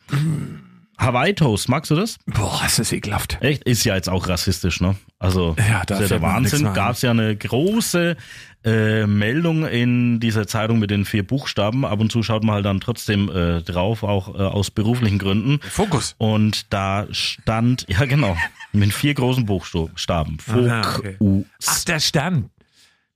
Hawaii 0.99 1.33
Toast, 1.33 1.69
magst 1.69 1.89
du 1.91 1.95
das? 1.95 2.17
Boah, 2.25 2.61
ist 2.65 2.77
das 2.77 2.91
ekelhaft. 2.91 3.37
Echt? 3.41 3.63
Ist 3.63 3.85
ja 3.85 3.95
jetzt 3.95 4.09
auch 4.09 4.27
rassistisch, 4.27 4.81
ne? 4.81 4.95
Also, 5.17 5.55
Ja, 5.57 5.83
da 5.85 5.95
ist 5.95 6.01
ja 6.01 6.07
der 6.17 6.21
Wahnsinn. 6.21 6.73
Gab 6.73 6.91
es 6.91 7.01
ja 7.01 7.11
eine 7.11 7.35
große 7.35 8.17
äh, 8.65 9.07
Meldung 9.07 9.65
in 9.65 10.19
dieser 10.19 10.45
Zeitung 10.47 10.79
mit 10.79 10.91
den 10.91 11.05
vier 11.05 11.25
Buchstaben. 11.25 11.85
Ab 11.85 12.01
und 12.01 12.11
zu 12.11 12.21
schaut 12.21 12.43
man 12.43 12.55
halt 12.55 12.65
dann 12.65 12.81
trotzdem 12.81 13.29
äh, 13.29 13.61
drauf, 13.61 14.03
auch 14.03 14.35
äh, 14.35 14.39
aus 14.39 14.71
beruflichen 14.71 15.17
Gründen. 15.19 15.59
Fokus. 15.69 16.15
Und 16.17 16.71
da 16.73 17.07
stand, 17.11 17.85
ja 17.89 18.03
genau, 18.05 18.35
mit 18.73 18.93
vier 18.93 19.13
großen 19.13 19.45
Buchstaben. 19.45 20.37
Fokus. 20.39 21.45
Ach, 21.65 21.83
der 21.85 21.99
Stern. 22.01 22.49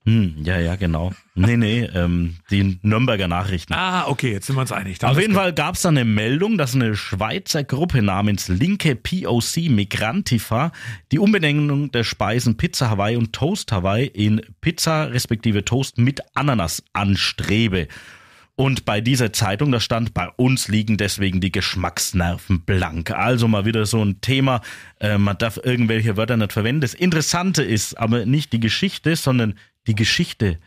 Hm, 0.06 0.36
ja, 0.44 0.58
ja, 0.58 0.76
genau. 0.76 1.12
Nee, 1.34 1.56
nee, 1.56 1.80
ähm, 1.94 2.36
die 2.50 2.78
Nürnberger 2.82 3.26
Nachrichten. 3.26 3.72
Ah, 3.72 4.06
okay, 4.06 4.32
jetzt 4.32 4.46
sind 4.46 4.56
wir 4.56 4.60
uns 4.60 4.70
einig. 4.70 5.02
Auf 5.02 5.18
jeden 5.18 5.32
Fall 5.32 5.54
gab 5.54 5.76
es 5.76 5.82
da 5.82 5.88
eine 5.88 6.04
Meldung, 6.04 6.58
dass 6.58 6.74
eine 6.74 6.94
Schweizer 6.94 7.64
Gruppe 7.64 8.02
namens 8.02 8.48
Linke 8.48 8.96
POC 8.96 9.70
Migrantifa 9.70 10.72
die 11.10 11.18
Umbenennung 11.18 11.90
der 11.90 12.04
Speisen 12.04 12.58
Pizza 12.58 12.90
Hawaii 12.90 13.16
und 13.16 13.32
Toast 13.32 13.72
Hawaii 13.72 14.06
in 14.06 14.42
Pizza 14.60 15.10
respektive 15.10 15.64
Toast 15.64 15.96
mit 15.96 16.20
Ananas 16.34 16.82
anstrebe. 16.92 17.88
Und 18.56 18.84
bei 18.84 19.00
dieser 19.00 19.32
Zeitung, 19.32 19.72
da 19.72 19.80
stand, 19.80 20.14
bei 20.14 20.28
uns 20.36 20.68
liegen 20.68 20.96
deswegen 20.96 21.40
die 21.40 21.50
Geschmacksnerven 21.50 22.60
blank. 22.60 23.10
Also 23.10 23.48
mal 23.48 23.64
wieder 23.64 23.84
so 23.84 24.04
ein 24.04 24.20
Thema, 24.20 24.60
äh, 25.00 25.18
man 25.18 25.38
darf 25.38 25.58
irgendwelche 25.64 26.16
Wörter 26.16 26.36
nicht 26.36 26.52
verwenden. 26.52 26.82
Das 26.82 26.94
Interessante 26.94 27.64
ist 27.64 27.98
aber 27.98 28.26
nicht 28.26 28.52
die 28.52 28.60
Geschichte, 28.60 29.16
sondern 29.16 29.54
die 29.86 29.94
Geschichte. 29.94 30.58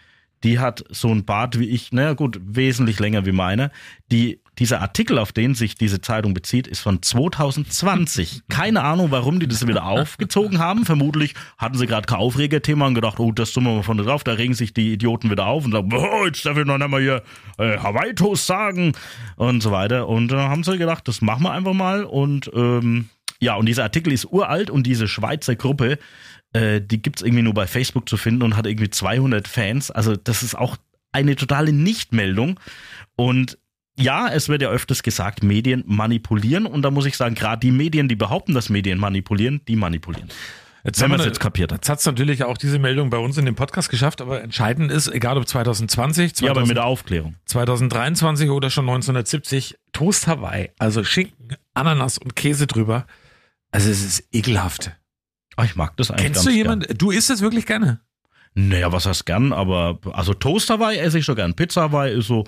Die 0.43 0.59
hat 0.59 0.83
so 0.89 1.09
ein 1.09 1.25
Bart 1.25 1.59
wie 1.59 1.67
ich, 1.67 1.91
naja 1.91 2.13
gut, 2.13 2.39
wesentlich 2.43 2.99
länger 2.99 3.25
wie 3.25 3.31
meine. 3.31 3.71
Die, 4.11 4.39
dieser 4.59 4.81
Artikel, 4.81 5.17
auf 5.17 5.31
den 5.31 5.55
sich 5.55 5.75
diese 5.75 5.99
Zeitung 5.99 6.35
bezieht, 6.35 6.67
ist 6.67 6.79
von 6.79 7.01
2020. 7.01 8.43
Keine 8.49 8.83
Ahnung, 8.83 9.09
warum 9.09 9.39
die 9.39 9.47
das 9.47 9.65
wieder 9.65 9.85
aufgezogen 9.85 10.59
haben. 10.59 10.85
Vermutlich 10.85 11.33
hatten 11.57 11.77
sie 11.77 11.87
gerade 11.87 12.05
kein 12.05 12.19
Aufregerthema 12.19 12.85
und 12.85 12.93
gedacht, 12.93 13.19
oh, 13.19 13.31
das 13.31 13.51
tun 13.51 13.63
wir 13.63 13.75
mal 13.75 13.83
von 13.83 13.97
drauf. 13.97 14.23
Da 14.23 14.33
regen 14.33 14.53
sich 14.53 14.75
die 14.75 14.93
Idioten 14.93 15.31
wieder 15.31 15.47
auf 15.47 15.65
und 15.65 15.71
sagen, 15.71 15.91
oh, 15.91 16.25
jetzt 16.25 16.45
darf 16.45 16.57
ich 16.57 16.65
noch 16.65 16.77
nicht 16.77 16.89
mal 16.89 17.01
hier 17.01 17.23
äh, 17.57 17.77
Hawaii-Toast 17.79 18.45
sagen 18.45 18.93
und 19.37 19.61
so 19.61 19.71
weiter. 19.71 20.07
Und 20.07 20.27
dann 20.29 20.49
haben 20.49 20.63
sie 20.63 20.77
gedacht, 20.77 21.07
das 21.07 21.21
machen 21.21 21.43
wir 21.43 21.51
einfach 21.51 21.73
mal. 21.73 22.03
Und 22.03 22.51
ähm, 22.53 23.09
ja, 23.39 23.55
und 23.55 23.67
dieser 23.67 23.83
Artikel 23.83 24.13
ist 24.13 24.25
uralt 24.31 24.69
und 24.69 24.83
diese 24.87 25.07
Schweizer 25.07 25.55
Gruppe, 25.55 25.99
äh, 26.57 26.81
die 26.81 27.01
gibt's 27.01 27.21
irgendwie 27.21 27.43
nur 27.43 27.53
bei 27.53 27.67
Facebook 27.67 28.09
zu 28.09 28.17
finden 28.17 28.41
und 28.41 28.57
hat 28.57 28.65
irgendwie 28.65 28.89
200 28.89 29.47
Fans. 29.47 29.91
Also 29.91 30.15
das 30.15 30.41
ist 30.41 30.55
auch 30.57 30.77
eine 31.11 31.35
totale 31.35 31.71
Nichtmeldung. 31.71 32.59
Und 33.15 33.57
ja, 33.99 34.27
es 34.27 34.49
wird 34.49 34.61
ja 34.61 34.69
öfters 34.69 35.03
gesagt, 35.03 35.43
Medien 35.43 35.83
manipulieren. 35.85 36.65
Und 36.65 36.81
da 36.81 36.91
muss 36.91 37.05
ich 37.05 37.17
sagen, 37.17 37.35
gerade 37.35 37.59
die 37.59 37.71
Medien, 37.71 38.07
die 38.07 38.15
behaupten, 38.15 38.53
dass 38.53 38.69
Medien 38.69 38.99
manipulieren, 38.99 39.61
die 39.67 39.75
manipulieren. 39.75 40.29
Jetzt 40.83 40.99
Wenn 40.99 41.05
haben 41.05 41.11
man 41.11 41.19
wir 41.19 41.25
es 41.25 41.27
jetzt 41.27 41.39
kapiert 41.39 41.71
hat. 41.71 41.79
Jetzt 41.79 41.89
hat 41.89 41.99
es 41.99 42.05
natürlich 42.05 42.43
auch 42.43 42.57
diese 42.57 42.79
Meldung 42.79 43.09
bei 43.09 43.17
uns 43.17 43.37
in 43.37 43.45
dem 43.45 43.55
Podcast 43.55 43.89
geschafft, 43.89 44.21
aber 44.21 44.41
entscheidend 44.41 44.91
ist, 44.91 45.07
egal 45.07 45.37
ob 45.37 45.47
2020, 45.47 46.39
Ja, 46.39 46.51
aber 46.51 46.61
2000, 46.61 46.67
mit 46.67 46.77
der 46.77 46.85
Aufklärung. 46.85 47.35
2023 47.45 48.49
oder 48.49 48.69
schon 48.69 48.85
1970, 48.85 49.75
Toast 49.91 50.27
Hawaii, 50.27 50.69
also 50.79 51.03
Schinken, 51.03 51.57
Ananas 51.73 52.17
und 52.17 52.35
Käse 52.35 52.67
drüber. 52.67 53.05
Also 53.71 53.89
es 53.89 54.03
ist 54.03 54.27
ekelhaft. 54.31 54.91
Ah, 55.57 55.65
ich 55.65 55.75
mag 55.75 55.97
das 55.97 56.09
eigentlich 56.11 56.23
Kennst 56.27 56.45
du 56.45 56.49
gern. 56.49 56.57
jemanden? 56.57 56.97
Du 56.97 57.11
isst 57.11 57.29
es 57.29 57.41
wirklich 57.41 57.65
gerne? 57.65 57.99
Naja, 58.53 58.91
was 58.91 59.05
heißt 59.05 59.25
gern, 59.25 59.51
aber 59.53 59.99
also 60.13 60.33
Toast 60.33 60.69
Hawaii 60.69 60.97
esse 60.97 61.19
ich 61.19 61.25
schon 61.25 61.35
gern. 61.35 61.53
Pizza 61.55 61.81
Hawaii 61.81 62.17
ist 62.17 62.27
so, 62.27 62.45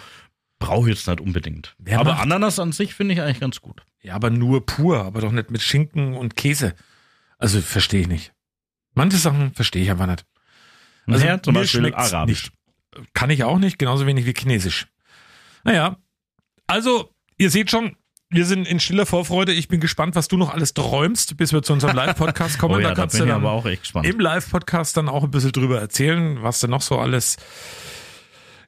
brauche 0.60 0.90
ich 0.90 0.96
jetzt 0.96 1.08
nicht 1.08 1.20
unbedingt. 1.22 1.76
Wer 1.78 2.00
aber 2.00 2.12
macht- 2.14 2.22
Ananas 2.24 2.58
an 2.60 2.72
sich 2.72 2.96
finde 2.96 3.14
ich 3.16 3.22
eigentlich 3.22 3.40
ganz 3.42 3.60
gut. 3.62 3.84
Ja, 4.02 4.16
aber 4.16 4.30
nur 4.30 4.66
pur, 4.66 5.04
aber 5.04 5.22
doch 5.22 5.32
nicht 5.32 5.52
mit 5.52 5.62
Schinken 5.62 6.14
und 6.16 6.36
Käse. 6.38 6.74
Also 7.38 7.60
verstehe 7.62 8.02
ich 8.02 8.08
nicht. 8.08 8.34
Manche 8.94 9.18
Sachen 9.18 9.54
verstehe 9.54 9.84
ich 9.84 9.92
einfach 9.92 10.08
nicht. 10.08 10.26
Also 11.06 11.26
Naja, 11.26 11.42
zum 11.44 11.54
Beispiel 11.54 11.94
Arabisch. 11.94 12.52
Nicht. 12.96 13.14
Kann 13.14 13.30
ich 13.30 13.44
auch 13.44 13.60
nicht, 13.60 13.78
genauso 13.78 14.06
wenig 14.08 14.26
wie 14.26 14.34
Chinesisch. 14.34 14.88
Naja, 15.64 15.98
also 16.68 17.14
ihr 17.38 17.50
seht 17.50 17.70
schon, 17.72 17.96
wir 18.32 18.46
sind 18.46 18.68
in 18.68 18.80
stiller 18.80 19.06
Vorfreude. 19.06 19.54
Ich 19.54 19.68
bin 19.68 19.80
gespannt, 19.80 20.16
was 20.16 20.28
du 20.28 20.38
noch 20.38 20.54
alles 20.54 20.74
träumst, 20.74 21.38
bis 21.38 21.52
wir 21.52 21.64
zu 21.64 21.74
unserem 21.74 21.96
Live-Podcast 21.96 22.60
kommen. 22.60 22.76
Oh 22.76 22.80
ja, 22.80 22.90
da 22.90 22.94
da 22.94 23.02
kannst 23.02 23.18
bin 23.18 23.26
du 23.26 23.32
dann 23.34 23.42
aber 23.42 23.52
auch 23.52 23.66
echt 23.66 23.84
gespannt. 23.84 24.06
im 24.06 24.20
Live-Podcast 24.20 24.98
dann 24.98 25.10
auch 25.10 25.24
ein 25.24 25.32
bisschen 25.32 25.52
drüber 25.52 25.80
erzählen, 25.80 26.42
was 26.44 26.60
denn 26.60 26.70
noch 26.70 26.82
so 26.82 27.00
alles 27.00 27.38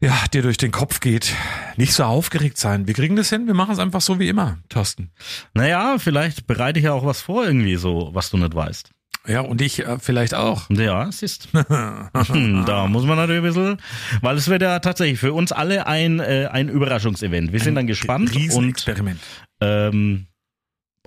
ja, 0.03 0.17
dir 0.33 0.41
durch 0.41 0.57
den 0.57 0.71
Kopf 0.71 0.99
geht. 0.99 1.35
Nicht 1.77 1.93
so 1.93 2.03
aufgeregt 2.03 2.57
sein. 2.57 2.87
Wir 2.87 2.95
kriegen 2.95 3.15
das 3.15 3.29
hin, 3.29 3.45
wir 3.45 3.53
machen 3.53 3.73
es 3.73 3.79
einfach 3.79 4.01
so 4.01 4.17
wie 4.17 4.29
immer, 4.29 4.57
Thorsten. 4.67 5.11
Naja, 5.53 5.97
vielleicht 5.99 6.47
bereite 6.47 6.79
ich 6.79 6.85
ja 6.85 6.93
auch 6.93 7.05
was 7.05 7.21
vor 7.21 7.45
irgendwie 7.45 7.75
so, 7.75 8.09
was 8.13 8.31
du 8.31 8.37
nicht 8.37 8.55
weißt. 8.55 8.89
Ja, 9.27 9.41
und 9.41 9.61
ich 9.61 9.85
äh, 9.85 9.99
vielleicht 9.99 10.33
auch. 10.33 10.63
Ja, 10.71 11.11
siehst. 11.11 11.49
da 11.53 12.87
muss 12.87 13.03
man 13.03 13.17
natürlich 13.17 13.41
ein 13.41 13.43
bisschen, 13.43 13.77
weil 14.21 14.37
es 14.37 14.47
wird 14.47 14.63
ja 14.63 14.79
tatsächlich 14.79 15.19
für 15.19 15.33
uns 15.33 15.51
alle 15.51 15.85
ein, 15.85 16.19
äh, 16.19 16.49
ein 16.51 16.69
Überraschungsevent. 16.69 17.53
Wir 17.53 17.59
sind 17.59 17.75
dann 17.75 17.85
gespannt 17.85 18.31
und 18.31 18.35
Riesenexperiment. 18.35 19.19
Ähm, 19.61 20.27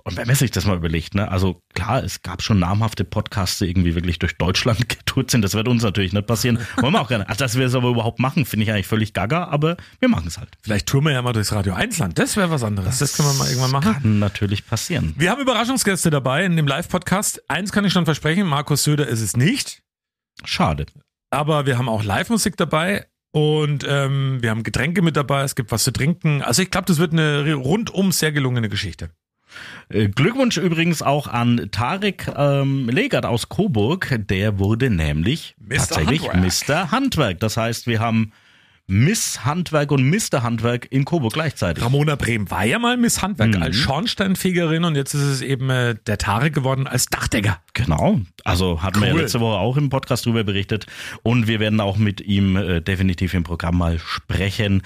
und 0.07 0.17
wenn 0.17 0.27
man 0.27 0.35
sich 0.35 0.51
das 0.51 0.65
mal 0.65 0.77
überlegt, 0.77 1.15
ne, 1.15 1.31
also 1.31 1.63
klar, 1.73 2.03
es 2.03 2.21
gab 2.21 2.43
schon 2.43 2.59
namhafte 2.59 3.03
Podcasts, 3.03 3.57
die 3.57 3.65
irgendwie 3.65 3.95
wirklich 3.95 4.19
durch 4.19 4.37
Deutschland 4.37 4.87
getourt 4.89 5.31
sind. 5.31 5.41
Das 5.41 5.55
wird 5.55 5.67
uns 5.67 5.81
natürlich 5.81 6.13
nicht 6.13 6.27
passieren. 6.27 6.59
Wollen 6.77 6.93
wir 6.93 7.01
auch 7.01 7.07
gerne. 7.07 7.27
Also, 7.27 7.39
dass 7.39 7.57
wir 7.57 7.65
es 7.65 7.73
aber 7.73 7.89
überhaupt 7.89 8.19
machen, 8.19 8.45
finde 8.45 8.65
ich 8.65 8.71
eigentlich 8.71 8.85
völlig 8.85 9.13
gaga, 9.13 9.45
aber 9.45 9.77
wir 9.99 10.07
machen 10.07 10.27
es 10.27 10.37
halt. 10.37 10.49
Vielleicht 10.61 10.85
touren 10.85 11.05
wir 11.05 11.11
ja 11.11 11.23
mal 11.23 11.33
durchs 11.33 11.51
Radio 11.51 11.73
1 11.73 11.97
Land. 11.97 12.19
Das 12.19 12.37
wäre 12.37 12.51
was 12.51 12.63
anderes. 12.63 12.99
Das, 12.99 13.17
können 13.17 13.29
wir 13.29 13.33
mal 13.33 13.47
irgendwann 13.47 13.71
machen. 13.71 13.93
Kann 13.93 14.19
natürlich 14.19 14.67
passieren. 14.67 15.15
Wir 15.17 15.31
haben 15.31 15.41
Überraschungsgäste 15.41 16.11
dabei 16.11 16.45
in 16.45 16.55
dem 16.55 16.67
Live-Podcast. 16.67 17.49
Eins 17.49 17.71
kann 17.71 17.83
ich 17.83 17.91
schon 17.91 18.05
versprechen, 18.05 18.45
Markus 18.45 18.83
Söder 18.83 19.07
ist 19.07 19.21
es 19.21 19.35
nicht. 19.35 19.81
Schade. 20.43 20.85
Aber 21.31 21.65
wir 21.65 21.79
haben 21.79 21.89
auch 21.89 22.03
Live-Musik 22.03 22.57
dabei 22.57 23.07
und 23.35 23.85
ähm, 23.85 24.37
wir 24.39 24.49
haben 24.49 24.63
Getränke 24.63 25.01
mit 25.01 25.17
dabei. 25.17 25.43
Es 25.43 25.55
gibt 25.55 25.69
was 25.69 25.83
zu 25.83 25.91
trinken. 25.91 26.41
Also 26.41 26.61
ich 26.61 26.71
glaube, 26.71 26.85
das 26.87 26.99
wird 26.99 27.11
eine 27.11 27.53
rundum 27.55 28.13
sehr 28.13 28.31
gelungene 28.31 28.69
Geschichte. 28.69 29.09
Äh, 29.89 30.07
Glückwunsch 30.07 30.55
übrigens 30.55 31.01
auch 31.01 31.27
an 31.27 31.67
Tarek 31.69 32.31
ähm, 32.33 32.87
Legert 32.87 33.25
aus 33.25 33.49
Coburg. 33.49 34.17
Der 34.29 34.57
wurde 34.57 34.89
nämlich 34.89 35.53
Mr. 35.59 35.75
tatsächlich 35.75 36.31
Handwerk. 36.31 36.69
Mr. 36.69 36.91
Handwerk. 36.91 37.39
Das 37.41 37.57
heißt, 37.57 37.87
wir 37.87 37.99
haben 37.99 38.31
Miss 38.87 39.43
Handwerk 39.45 39.91
und 39.91 40.03
Mr. 40.09 40.43
Handwerk 40.43 40.87
in 40.91 41.05
Coburg 41.05 41.33
gleichzeitig. 41.33 41.83
Ramona 41.83 42.15
Brehm 42.15 42.49
war 42.51 42.65
ja 42.65 42.77
mal 42.77 42.97
Miss 42.97 43.21
Handwerk 43.23 43.55
Mhm. 43.55 43.63
als 43.63 43.75
Schornsteinfegerin 43.75 44.83
und 44.83 44.95
jetzt 44.95 45.13
ist 45.15 45.21
es 45.23 45.41
eben 45.41 45.69
äh, 45.71 45.95
der 46.05 46.17
Tarek 46.19 46.53
geworden 46.53 46.85
als 46.85 47.07
Dachdecker. 47.07 47.59
Genau. 47.73 48.21
Also 48.43 48.83
hatten 48.83 49.01
wir 49.01 49.07
ja 49.07 49.13
Cool. 49.15 49.21
letzte 49.21 49.39
Woche 49.39 49.57
auch 49.57 49.77
im 49.77 49.89
Podcast 49.89 50.25
drüber 50.27 50.43
berichtet. 50.43 50.85
Und 51.23 51.47
wir 51.47 51.59
werden 51.59 51.79
auch 51.81 51.97
mit 51.97 52.21
ihm 52.21 52.55
äh, 52.57 52.79
definitiv 52.81 53.33
im 53.33 53.43
Programm 53.43 53.77
mal 53.77 53.97
sprechen. 53.97 54.83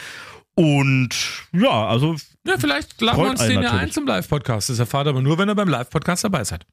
Und 0.55 1.09
ja, 1.53 1.88
also 1.88 2.15
Ja, 2.45 2.55
vielleicht 2.57 2.99
laden 3.01 3.21
wir 3.23 3.29
uns 3.31 3.41
den 3.41 3.51
ja 3.51 3.57
ein 3.69 3.75
natürlich. 3.75 3.93
zum 3.93 4.07
Live-Podcast. 4.07 4.69
Das 4.69 4.79
erfahrt 4.79 5.07
ihr 5.07 5.12
aber 5.12 5.21
nur, 5.21 5.38
wenn 5.38 5.49
ihr 5.49 5.55
beim 5.55 5.69
Live-Podcast 5.69 6.23
dabei 6.23 6.43
seid. 6.43 6.65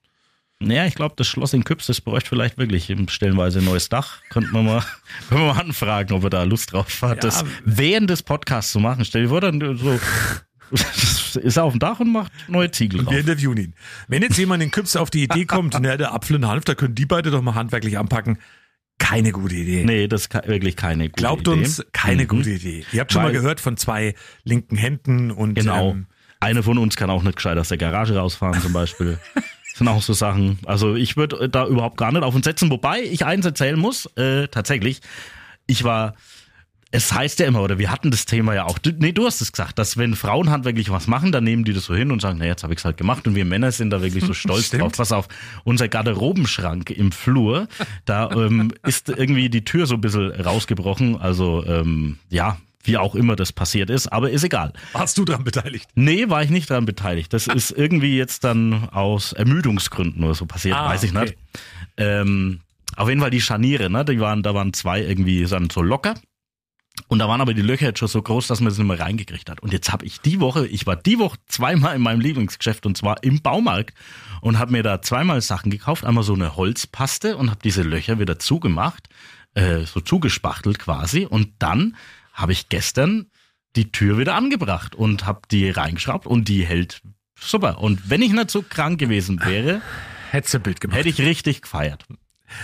Naja, 0.58 0.86
ich 0.86 0.94
glaube, 0.94 1.14
das 1.18 1.26
Schloss 1.26 1.52
in 1.52 1.64
Küps, 1.64 1.86
das 1.86 2.00
bräuchte 2.00 2.30
vielleicht 2.30 2.56
wirklich 2.56 2.88
im 2.88 3.08
stellenweise 3.08 3.58
ein 3.58 3.66
neues 3.66 3.90
Dach. 3.90 4.22
Könnten 4.30 4.52
wir 4.52 4.62
mal, 4.62 4.82
können 5.28 5.42
wir 5.42 5.52
mal 5.54 5.60
anfragen, 5.60 6.14
ob 6.14 6.24
er 6.24 6.30
da 6.30 6.42
Lust 6.44 6.72
drauf 6.72 7.02
hat, 7.02 7.16
Ja. 7.16 7.20
das 7.20 7.44
während 7.64 8.08
des 8.08 8.22
Podcasts 8.22 8.72
zu 8.72 8.80
machen. 8.80 9.04
Stell 9.04 9.24
dir 9.24 9.28
vor, 9.28 9.42
dann 9.42 9.60
so 9.76 10.00
ist 11.40 11.56
er 11.56 11.64
auf 11.64 11.72
dem 11.74 11.78
Dach 11.78 12.00
und 12.00 12.10
macht 12.10 12.32
neue 12.48 12.70
Ziegel 12.70 13.00
Und 13.00 13.06
wir 13.06 13.12
drauf. 13.18 13.20
interviewen 13.20 13.56
ihn. 13.58 13.74
Wenn 14.08 14.22
jetzt 14.22 14.38
jemand 14.38 14.62
in 14.62 14.70
Küps 14.70 14.96
auf 14.96 15.10
die 15.10 15.24
Idee 15.24 15.44
kommt, 15.44 15.76
na, 15.80 15.96
der 15.96 16.14
Apfel 16.14 16.36
und 16.36 16.46
Hanf, 16.48 16.64
da 16.64 16.74
können 16.74 16.94
die 16.94 17.06
beide 17.06 17.30
doch 17.30 17.42
mal 17.42 17.54
handwerklich 17.54 17.98
anpacken. 17.98 18.38
Keine 18.98 19.32
gute 19.32 19.54
Idee. 19.56 19.84
Nee, 19.84 20.08
das 20.08 20.22
ist 20.22 20.34
wirklich 20.34 20.74
keine 20.74 21.10
gute 21.10 21.20
Glaubt 21.20 21.42
Idee. 21.42 21.50
uns, 21.50 21.84
keine 21.92 22.22
Mhm. 22.22 22.28
gute 22.28 22.50
Idee. 22.50 22.84
Ihr 22.92 23.00
habt 23.00 23.12
schon 23.12 23.22
Weil- 23.22 23.32
mal 23.32 23.38
gehört 23.38 23.60
von 23.60 23.76
zwei 23.76 24.14
linken 24.42 24.76
Händen 24.76 25.30
und 25.30 25.54
Genau. 25.54 25.90
ähm, 25.90 26.06
Einer 26.40 26.62
von 26.62 26.76
uns 26.78 26.96
kann 26.96 27.08
auch 27.10 27.22
nicht 27.22 27.36
gescheit 27.36 27.56
aus 27.58 27.68
der 27.68 27.78
Garage 27.78 28.14
rausfahren 28.16 28.60
zum 28.60 28.72
Beispiel. 28.72 29.18
Das 29.76 29.80
sind 29.80 29.88
auch 29.88 30.00
so 30.00 30.14
Sachen. 30.14 30.58
Also 30.64 30.94
ich 30.94 31.18
würde 31.18 31.50
da 31.50 31.66
überhaupt 31.66 31.98
gar 31.98 32.10
nicht 32.10 32.22
auf 32.22 32.34
uns 32.34 32.46
setzen. 32.46 32.70
Wobei 32.70 33.02
ich 33.02 33.26
eins 33.26 33.44
erzählen 33.44 33.78
muss, 33.78 34.06
äh, 34.16 34.48
tatsächlich. 34.48 35.02
Ich 35.66 35.84
war, 35.84 36.14
es 36.92 37.12
heißt 37.12 37.40
ja 37.40 37.46
immer, 37.46 37.60
oder 37.60 37.78
wir 37.78 37.90
hatten 37.90 38.10
das 38.10 38.24
Thema 38.24 38.54
ja 38.54 38.64
auch, 38.64 38.78
du, 38.78 38.92
nee, 38.98 39.12
du 39.12 39.26
hast 39.26 39.42
es 39.42 39.52
gesagt, 39.52 39.78
dass 39.78 39.98
wenn 39.98 40.16
Frauen 40.16 40.48
handwerklich 40.48 40.90
was 40.90 41.08
machen, 41.08 41.30
dann 41.30 41.44
nehmen 41.44 41.64
die 41.64 41.74
das 41.74 41.84
so 41.84 41.94
hin 41.94 42.10
und 42.10 42.22
sagen, 42.22 42.38
na 42.38 42.46
jetzt 42.46 42.62
habe 42.62 42.72
ich 42.72 42.78
es 42.78 42.86
halt 42.86 42.96
gemacht. 42.96 43.26
Und 43.26 43.34
wir 43.34 43.44
Männer 43.44 43.70
sind 43.70 43.90
da 43.90 44.00
wirklich 44.00 44.24
so 44.24 44.32
stolz 44.32 44.68
Stimmt. 44.68 44.82
drauf. 44.82 44.92
Pass 44.92 45.12
auf, 45.12 45.28
unser 45.64 45.88
Garderobenschrank 45.88 46.88
im 46.88 47.12
Flur, 47.12 47.68
da 48.06 48.30
ähm, 48.30 48.72
ist 48.82 49.10
irgendwie 49.10 49.50
die 49.50 49.66
Tür 49.66 49.84
so 49.84 49.96
ein 49.96 50.00
bisschen 50.00 50.30
rausgebrochen. 50.30 51.20
Also 51.20 51.62
ähm, 51.66 52.18
ja, 52.30 52.56
wie 52.86 52.96
auch 52.98 53.14
immer 53.14 53.36
das 53.36 53.52
passiert 53.52 53.90
ist, 53.90 54.08
aber 54.08 54.30
ist 54.30 54.44
egal. 54.44 54.72
Warst 54.92 55.18
du 55.18 55.24
daran 55.24 55.44
beteiligt? 55.44 55.88
Nee, 55.94 56.28
war 56.28 56.42
ich 56.42 56.50
nicht 56.50 56.70
daran 56.70 56.86
beteiligt. 56.86 57.32
Das 57.32 57.46
ist 57.46 57.70
irgendwie 57.70 58.16
jetzt 58.16 58.44
dann 58.44 58.88
aus 58.90 59.32
Ermüdungsgründen 59.32 60.22
oder 60.24 60.34
so 60.34 60.46
passiert, 60.46 60.76
Ah, 60.76 60.88
weiß 60.88 61.02
ich 61.02 61.10
okay. 61.14 61.20
nicht. 61.24 61.36
Ähm, 61.96 62.60
auf 62.96 63.08
jeden 63.08 63.20
Fall 63.20 63.30
die 63.30 63.40
Scharniere, 63.40 63.90
ne? 63.90 64.04
Die 64.04 64.20
waren, 64.20 64.42
da 64.42 64.54
waren 64.54 64.72
zwei 64.72 65.02
irgendwie 65.02 65.44
dann 65.44 65.68
so 65.70 65.82
locker. 65.82 66.14
Und 67.08 67.18
da 67.18 67.28
waren 67.28 67.42
aber 67.42 67.52
die 67.52 67.60
Löcher 67.62 67.86
jetzt 67.88 67.98
schon 67.98 68.08
so 68.08 68.22
groß, 68.22 68.46
dass 68.46 68.60
man 68.60 68.72
es 68.72 68.78
nicht 68.78 68.86
mehr 68.86 68.98
reingekriegt 68.98 69.50
hat. 69.50 69.60
Und 69.60 69.72
jetzt 69.72 69.92
habe 69.92 70.06
ich 70.06 70.20
die 70.22 70.40
Woche, 70.40 70.66
ich 70.66 70.86
war 70.86 70.96
die 70.96 71.18
Woche 71.18 71.36
zweimal 71.46 71.94
in 71.94 72.00
meinem 72.00 72.20
Lieblingsgeschäft 72.20 72.86
und 72.86 72.96
zwar 72.96 73.22
im 73.22 73.42
Baumarkt 73.42 73.94
und 74.40 74.58
habe 74.58 74.72
mir 74.72 74.82
da 74.82 75.02
zweimal 75.02 75.42
Sachen 75.42 75.70
gekauft. 75.70 76.04
Einmal 76.06 76.24
so 76.24 76.32
eine 76.32 76.56
Holzpaste 76.56 77.36
und 77.36 77.50
habe 77.50 77.60
diese 77.62 77.82
Löcher 77.82 78.18
wieder 78.18 78.38
zugemacht, 78.38 79.08
äh, 79.54 79.80
so 79.84 80.00
zugespachtelt 80.00 80.78
quasi. 80.78 81.26
Und 81.26 81.50
dann 81.58 81.96
habe 82.36 82.52
ich 82.52 82.68
gestern 82.68 83.30
die 83.74 83.90
Tür 83.90 84.18
wieder 84.18 84.34
angebracht 84.34 84.94
und 84.94 85.26
habe 85.26 85.40
die 85.50 85.68
reingeschraubt 85.70 86.26
und 86.26 86.48
die 86.48 86.64
hält 86.64 87.02
super. 87.38 87.78
Und 87.80 88.08
wenn 88.08 88.22
ich 88.22 88.32
nicht 88.32 88.50
so 88.50 88.62
krank 88.62 88.98
gewesen 88.98 89.40
wäre, 89.44 89.80
gemacht. 90.80 90.98
hätte 90.98 91.08
ich 91.08 91.20
richtig 91.20 91.62
gefeiert. 91.62 92.06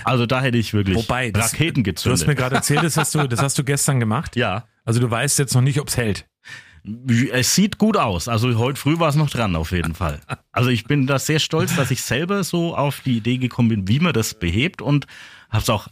Also 0.05 0.27
da 0.27 0.41
hätte 0.41 0.59
ich 0.59 0.75
wirklich 0.75 0.97
Wobei, 0.97 1.31
das, 1.33 1.53
Raketen 1.55 1.83
du 1.83 1.91
hast 1.91 1.95
gezündet. 2.05 2.27
mir 2.29 2.35
gerade 2.37 2.55
erzählt, 2.57 2.85
das 2.85 2.97
hast, 2.97 3.15
du, 3.15 3.27
das 3.27 3.43
hast 3.43 3.59
du 3.59 3.65
gestern 3.65 3.99
gemacht. 3.99 4.37
ja, 4.37 4.65
Also 4.85 5.01
du 5.01 5.11
weißt 5.11 5.39
jetzt 5.41 5.55
noch 5.55 5.61
nicht, 5.63 5.81
ob's 5.81 5.97
hält. 5.97 6.27
es 7.33 7.55
sieht 7.55 7.79
gut 7.79 7.97
aus. 7.97 8.29
Also 8.29 8.57
heute 8.59 8.79
früh 8.79 8.99
war 8.99 9.09
es 9.09 9.17
noch 9.17 9.31
dran 9.31 9.57
auf 9.57 9.73
jeden 9.73 9.95
Fall. 9.95 10.21
Also 10.53 10.71
ich 10.71 10.85
bin 10.85 11.07
da 11.07 11.19
sehr 11.19 11.41
stolz, 11.41 11.75
dass 11.77 11.91
ich 11.91 12.03
selber 12.03 12.45
so 12.45 12.77
auf 12.77 13.01
die 13.01 13.17
Idee 13.17 13.39
gekommen 13.39 13.69
bin, 13.69 13.89
wie 13.89 14.01
man 14.01 14.13
das 14.13 14.35
behebt 14.39 14.83
und 14.83 15.07
habe 15.51 15.63
es 15.63 15.71
auch 15.71 15.89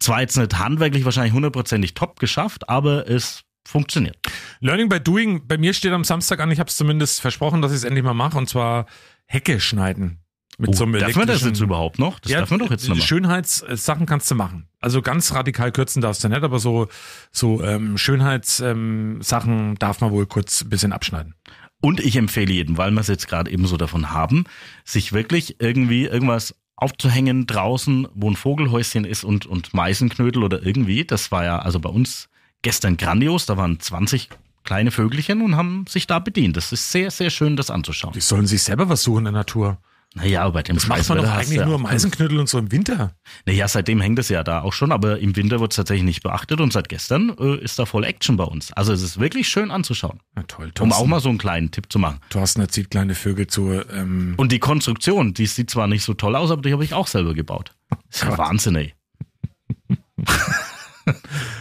zwar 0.00 0.20
jetzt 0.20 0.36
nicht 0.36 0.58
handwerklich 0.58 1.04
wahrscheinlich 1.04 1.32
hundertprozentig 1.32 1.94
top 1.94 2.18
geschafft, 2.18 2.68
aber 2.68 3.08
es 3.08 3.42
funktioniert. 3.66 4.16
Learning 4.60 4.88
by 4.88 5.00
Doing, 5.00 5.46
bei 5.46 5.58
mir 5.58 5.74
steht 5.74 5.92
am 5.92 6.04
Samstag 6.04 6.40
an, 6.40 6.50
ich 6.50 6.58
habe 6.58 6.68
es 6.68 6.76
zumindest 6.76 7.20
versprochen, 7.20 7.62
dass 7.62 7.70
ich 7.70 7.78
es 7.78 7.84
endlich 7.84 8.04
mal 8.04 8.14
mache, 8.14 8.36
und 8.38 8.48
zwar 8.48 8.86
Hecke 9.26 9.60
schneiden. 9.60 10.20
Mit 10.58 10.74
so 10.74 10.84
einem 10.84 10.96
Oh, 10.96 10.98
darf 10.98 11.16
man 11.16 11.26
das 11.26 11.42
jetzt 11.42 11.60
überhaupt 11.60 11.98
noch? 11.98 12.18
Das 12.20 12.32
darf 12.32 12.50
man 12.50 12.58
doch 12.58 12.70
jetzt 12.70 12.86
noch 12.88 12.96
mal. 12.96 13.02
Schönheitssachen 13.02 14.04
kannst 14.04 14.30
du 14.30 14.34
machen. 14.34 14.68
Also 14.78 15.00
ganz 15.00 15.32
radikal 15.32 15.72
kürzen 15.72 16.02
darfst 16.02 16.22
du 16.22 16.28
nicht, 16.28 16.42
aber 16.42 16.58
so, 16.58 16.88
so 17.32 17.62
ähm, 17.62 17.96
Schönheitssachen 17.96 19.22
ähm, 19.22 19.74
darf 19.78 20.00
man 20.02 20.10
wohl 20.10 20.26
kurz 20.26 20.62
ein 20.62 20.68
bisschen 20.68 20.92
abschneiden. 20.92 21.34
Und 21.80 22.00
ich 22.00 22.16
empfehle 22.16 22.52
jedem, 22.52 22.76
weil 22.76 22.90
wir 22.90 23.00
es 23.00 23.08
jetzt 23.08 23.26
gerade 23.26 23.50
eben 23.50 23.66
so 23.66 23.78
davon 23.78 24.10
haben, 24.10 24.44
sich 24.84 25.14
wirklich 25.14 25.60
irgendwie 25.60 26.04
irgendwas 26.04 26.54
aufzuhängen 26.80 27.46
draußen, 27.46 28.08
wo 28.14 28.30
ein 28.30 28.36
Vogelhäuschen 28.36 29.04
ist 29.04 29.24
und, 29.24 29.46
und 29.46 29.74
Meisenknödel 29.74 30.42
oder 30.42 30.64
irgendwie. 30.64 31.04
Das 31.04 31.30
war 31.30 31.44
ja 31.44 31.58
also 31.58 31.78
bei 31.78 31.90
uns 31.90 32.28
gestern 32.62 32.96
grandios. 32.96 33.46
Da 33.46 33.56
waren 33.56 33.78
20 33.78 34.30
kleine 34.64 34.90
Vögelchen 34.90 35.42
und 35.42 35.56
haben 35.56 35.84
sich 35.88 36.06
da 36.06 36.18
bedient. 36.18 36.56
Das 36.56 36.72
ist 36.72 36.90
sehr, 36.90 37.10
sehr 37.10 37.30
schön, 37.30 37.56
das 37.56 37.70
anzuschauen. 37.70 38.14
Die 38.14 38.20
sollen 38.20 38.46
sich 38.46 38.62
selber 38.62 38.88
was 38.88 39.02
suchen 39.02 39.18
in 39.18 39.24
der 39.24 39.32
Natur. 39.32 39.78
Naja, 40.14 40.42
aber 40.42 40.54
bei 40.54 40.62
dem 40.64 40.74
Das 40.74 40.88
macht 40.88 41.08
man 41.08 41.18
doch 41.18 41.30
eigentlich 41.30 41.60
nur 41.60 41.76
ja- 41.76 41.78
Meisenknüttel 41.78 42.38
und 42.40 42.48
so 42.48 42.58
im 42.58 42.72
Winter. 42.72 43.14
Naja, 43.46 43.68
seitdem 43.68 44.00
hängt 44.00 44.18
es 44.18 44.28
ja 44.28 44.42
da 44.42 44.62
auch 44.62 44.72
schon, 44.72 44.90
aber 44.90 45.20
im 45.20 45.36
Winter 45.36 45.60
wird 45.60 45.72
es 45.72 45.76
tatsächlich 45.76 46.02
nicht 46.04 46.22
beachtet 46.24 46.60
und 46.60 46.72
seit 46.72 46.88
gestern 46.88 47.32
äh, 47.38 47.56
ist 47.62 47.78
da 47.78 47.86
voll 47.86 48.02
Action 48.02 48.36
bei 48.36 48.42
uns. 48.42 48.72
Also 48.72 48.92
es 48.92 49.02
ist 49.02 49.20
wirklich 49.20 49.48
schön 49.48 49.70
anzuschauen. 49.70 50.18
Na 50.34 50.42
toll, 50.42 50.66
Um 50.66 50.72
Thorsten. 50.74 50.92
auch 50.94 51.06
mal 51.06 51.20
so 51.20 51.28
einen 51.28 51.38
kleinen 51.38 51.70
Tipp 51.70 51.92
zu 51.92 52.00
machen. 52.00 52.18
Thorsten 52.30 52.60
erzieht 52.60 52.90
kleine 52.90 53.14
Vögel 53.14 53.46
zu. 53.46 53.70
Ähm, 53.92 54.34
Und 54.36 54.50
die 54.50 54.58
Konstruktion, 54.58 55.32
die 55.32 55.46
sieht 55.46 55.70
zwar 55.70 55.86
nicht 55.86 56.02
so 56.02 56.14
toll 56.14 56.34
aus, 56.34 56.50
aber 56.50 56.62
die 56.62 56.72
habe 56.72 56.82
ich 56.84 56.92
auch 56.92 57.06
selber 57.06 57.32
gebaut. 57.34 57.72
Das 58.08 58.22
ist 58.22 58.28
ja. 58.28 58.36
Wahnsinn, 58.36 58.74
ey. 58.74 58.94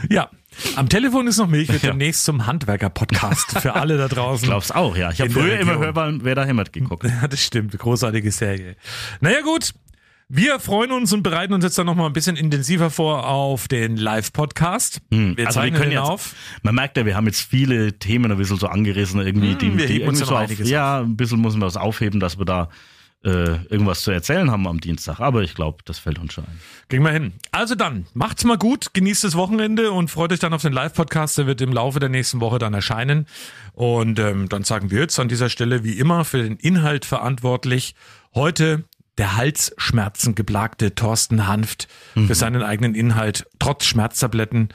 ja, 0.10 0.30
am 0.76 0.90
Telefon 0.90 1.28
ist 1.28 1.38
noch 1.38 1.48
Milch, 1.48 1.70
wird 1.70 1.84
demnächst 1.84 2.26
zum 2.26 2.46
Handwerker-Podcast 2.48 3.60
für 3.60 3.76
alle 3.76 3.98
da 3.98 4.08
draußen. 4.08 4.44
Ich 4.46 4.50
glaub's 4.50 4.72
auch, 4.72 4.96
ja. 4.98 5.12
Ich 5.12 5.22
habe 5.22 5.30
früher 5.32 5.60
immer. 5.60 5.78
Hörbar, 5.78 6.14
wer 6.22 6.36
da 6.36 6.46
hämmert 6.46 6.74
geguckt. 6.74 7.04
Ja, 7.22 7.28
das 7.28 7.44
stimmt. 7.44 7.78
Großartige 7.78 8.32
Serie. 8.32 8.76
Naja, 9.22 9.42
gut. 9.42 9.74
Wir 10.32 10.60
freuen 10.60 10.92
uns 10.92 11.12
und 11.12 11.24
bereiten 11.24 11.54
uns 11.54 11.64
jetzt 11.64 11.76
dann 11.80 11.88
nochmal 11.88 12.06
ein 12.06 12.14
bisschen 12.14 12.36
intensiver 12.36 12.92
vor 12.92 13.28
auf 13.28 13.68
den 13.68 13.98
Live-Podcast. 13.98 15.02
Wir 15.10 15.48
Also 15.48 15.64
wir 15.64 15.72
können 15.72 15.92
jetzt, 15.92 16.02
auf. 16.02 16.36
man 16.62 16.76
merkt 16.76 16.98
ja, 16.98 17.06
wir 17.08 17.16
haben 17.16 17.26
jetzt 17.26 17.42
viele 17.42 17.98
Themen 17.98 18.32
ein 18.32 18.38
bisschen 18.38 18.58
so 18.58 18.68
angerissen, 18.68 19.20
irgendwie, 19.22 19.56
die, 19.56 19.68
Hm, 19.72 19.78
wir 19.80 19.88
die 19.88 19.94
heben 19.94 20.10
uns 20.10 20.20
ja 20.20 20.28
so 20.28 20.36
auf, 20.38 20.52
ja, 20.52 21.00
ein 21.00 21.18
bisschen 21.18 21.42
müssen 21.42 21.60
wir 21.60 21.66
was 21.66 21.78
aufheben, 21.78 22.20
dass 22.20 22.38
wir 22.38 22.46
da 22.46 22.70
äh, 23.24 23.66
irgendwas 23.66 24.02
zu 24.02 24.12
erzählen 24.12 24.50
haben 24.50 24.68
am 24.68 24.80
Dienstag. 24.80 25.20
Aber 25.20 25.42
ich 25.42 25.54
glaube, 25.54 25.80
das 25.86 26.00
fällt 26.00 26.20
uns 26.20 26.34
schon 26.34 26.46
ein. 26.46 26.60
Kriegen 26.88 27.04
wir 27.04 27.12
hin. 27.12 27.34
Also 27.52 27.76
dann, 27.76 28.06
macht's 28.14 28.46
mal 28.46 28.58
gut, 28.58 28.94
genießt 28.94 29.24
das 29.24 29.36
Wochenende 29.36 29.92
und 29.92 30.10
freut 30.10 30.32
euch 30.32 30.40
dann 30.40 30.54
auf 30.54 30.62
den 30.62 30.74
Live-Podcast. 30.74 31.38
Der 31.38 31.48
wird 31.48 31.62
im 31.62 31.74
Laufe 31.74 32.00
der 32.00 32.10
nächsten 32.10 32.40
Woche 32.40 32.60
dann 32.60 32.74
erscheinen. 32.74 33.28
Und 33.74 34.20
ähm, 34.20 34.48
dann 34.48 34.64
sagen 34.64 34.90
wir 34.92 35.02
jetzt 35.02 35.20
an 35.20 35.28
dieser 35.28 35.50
Stelle 35.50 35.84
wie 35.84 36.00
immer 36.00 36.24
für 36.24 36.42
den 36.42 36.56
Inhalt 36.56 37.06
verantwortlich. 37.06 37.96
Heute 38.34 38.86
der 39.18 39.36
Halsschmerzen 39.36 40.34
geplagte 40.34 40.96
Thorsten 40.96 41.46
Hanft 41.46 41.90
für 42.26 42.36
seinen 42.36 42.64
eigenen 42.64 42.96
Inhalt, 42.96 43.48
trotz 43.60 43.84
Schmerztabletten. 43.86 44.70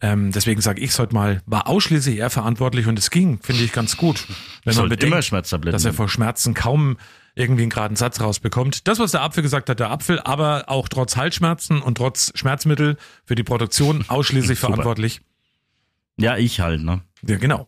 Ähm, 0.00 0.32
deswegen 0.32 0.62
sage 0.62 0.80
ich 0.80 0.90
es 0.90 0.98
heute 0.98 1.12
mal, 1.12 1.42
war 1.44 1.68
ausschließlich 1.68 2.18
er 2.18 2.30
verantwortlich 2.30 2.86
und 2.86 2.98
es 2.98 3.10
ging, 3.10 3.38
finde 3.42 3.62
ich, 3.62 3.72
ganz 3.72 3.98
gut. 3.98 4.26
Wenn 4.64 4.74
man 4.74 4.88
bedenkt, 4.88 5.12
immer 5.12 5.20
Schmerztabletten 5.20 5.72
dass 5.72 5.84
er 5.84 5.92
vor 5.92 6.08
Schmerzen 6.08 6.54
kaum 6.54 6.96
irgendwie 7.34 7.62
einen 7.62 7.70
geraden 7.70 7.96
Satz 7.96 8.20
rausbekommt. 8.20 8.86
Das, 8.88 8.98
was 8.98 9.12
der 9.12 9.22
Apfel 9.22 9.42
gesagt 9.42 9.68
hat, 9.68 9.80
der 9.80 9.90
Apfel, 9.90 10.20
aber 10.20 10.64
auch 10.68 10.88
trotz 10.88 11.16
Halsschmerzen 11.16 11.80
und 11.80 11.96
trotz 11.96 12.32
Schmerzmittel 12.34 12.96
für 13.24 13.34
die 13.34 13.44
Produktion 13.44 14.04
ausschließlich 14.08 14.58
verantwortlich. 14.58 15.20
Ja, 16.16 16.36
ich 16.36 16.60
halt, 16.60 16.82
ne? 16.82 17.02
Ja, 17.26 17.38
genau. 17.38 17.66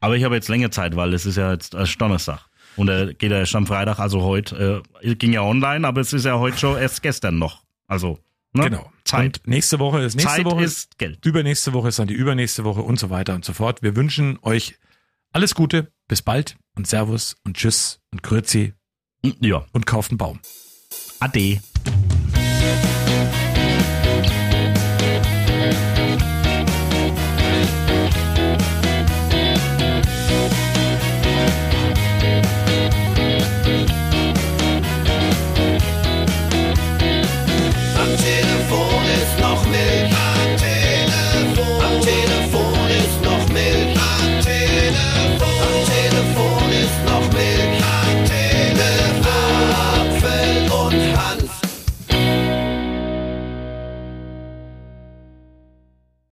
Aber 0.00 0.16
ich 0.16 0.24
habe 0.24 0.34
jetzt 0.34 0.48
länger 0.48 0.70
Zeit, 0.70 0.94
weil 0.94 1.12
es 1.14 1.26
ist 1.26 1.36
ja 1.36 1.52
jetzt 1.52 1.74
erst 1.74 2.00
Donnerstag. 2.00 2.46
Und 2.76 2.88
er 2.88 3.12
geht 3.12 3.32
ja 3.32 3.38
erst 3.38 3.56
am 3.56 3.66
Freitag, 3.66 3.98
also 3.98 4.22
heute, 4.22 4.84
äh, 5.02 5.14
ging 5.16 5.32
ja 5.32 5.42
online, 5.42 5.86
aber 5.86 6.00
es 6.00 6.12
ist 6.12 6.24
ja 6.24 6.38
heute 6.38 6.56
schon 6.58 6.78
erst 6.78 7.02
gestern 7.02 7.38
noch. 7.38 7.64
Also, 7.88 8.20
ne? 8.52 8.64
Genau. 8.64 8.92
Zeit. 9.04 9.38
Und 9.38 9.48
nächste 9.48 9.80
Woche 9.80 10.00
ist 10.00 10.14
nächste 10.14 10.36
Zeit 10.36 10.44
Woche. 10.44 10.62
ist 10.62 10.96
Geld. 10.98 11.24
Übernächste 11.26 11.72
Woche 11.72 11.88
ist 11.88 11.98
dann 11.98 12.06
die 12.06 12.14
übernächste 12.14 12.62
Woche 12.62 12.82
und 12.82 12.98
so 13.00 13.10
weiter 13.10 13.34
und 13.34 13.44
so 13.44 13.52
fort. 13.52 13.82
Wir 13.82 13.96
wünschen 13.96 14.38
euch 14.42 14.78
alles 15.32 15.56
Gute, 15.56 15.90
bis 16.06 16.22
bald 16.22 16.56
und 16.76 16.86
Servus 16.86 17.36
und 17.44 17.56
Tschüss 17.56 18.00
und 18.12 18.22
Grüezi 18.22 18.74
Ja. 19.40 19.64
und 19.72 19.86
kauft 19.86 20.10
einen 20.10 20.18
Baum. 20.18 20.38
Ade. 21.20 21.60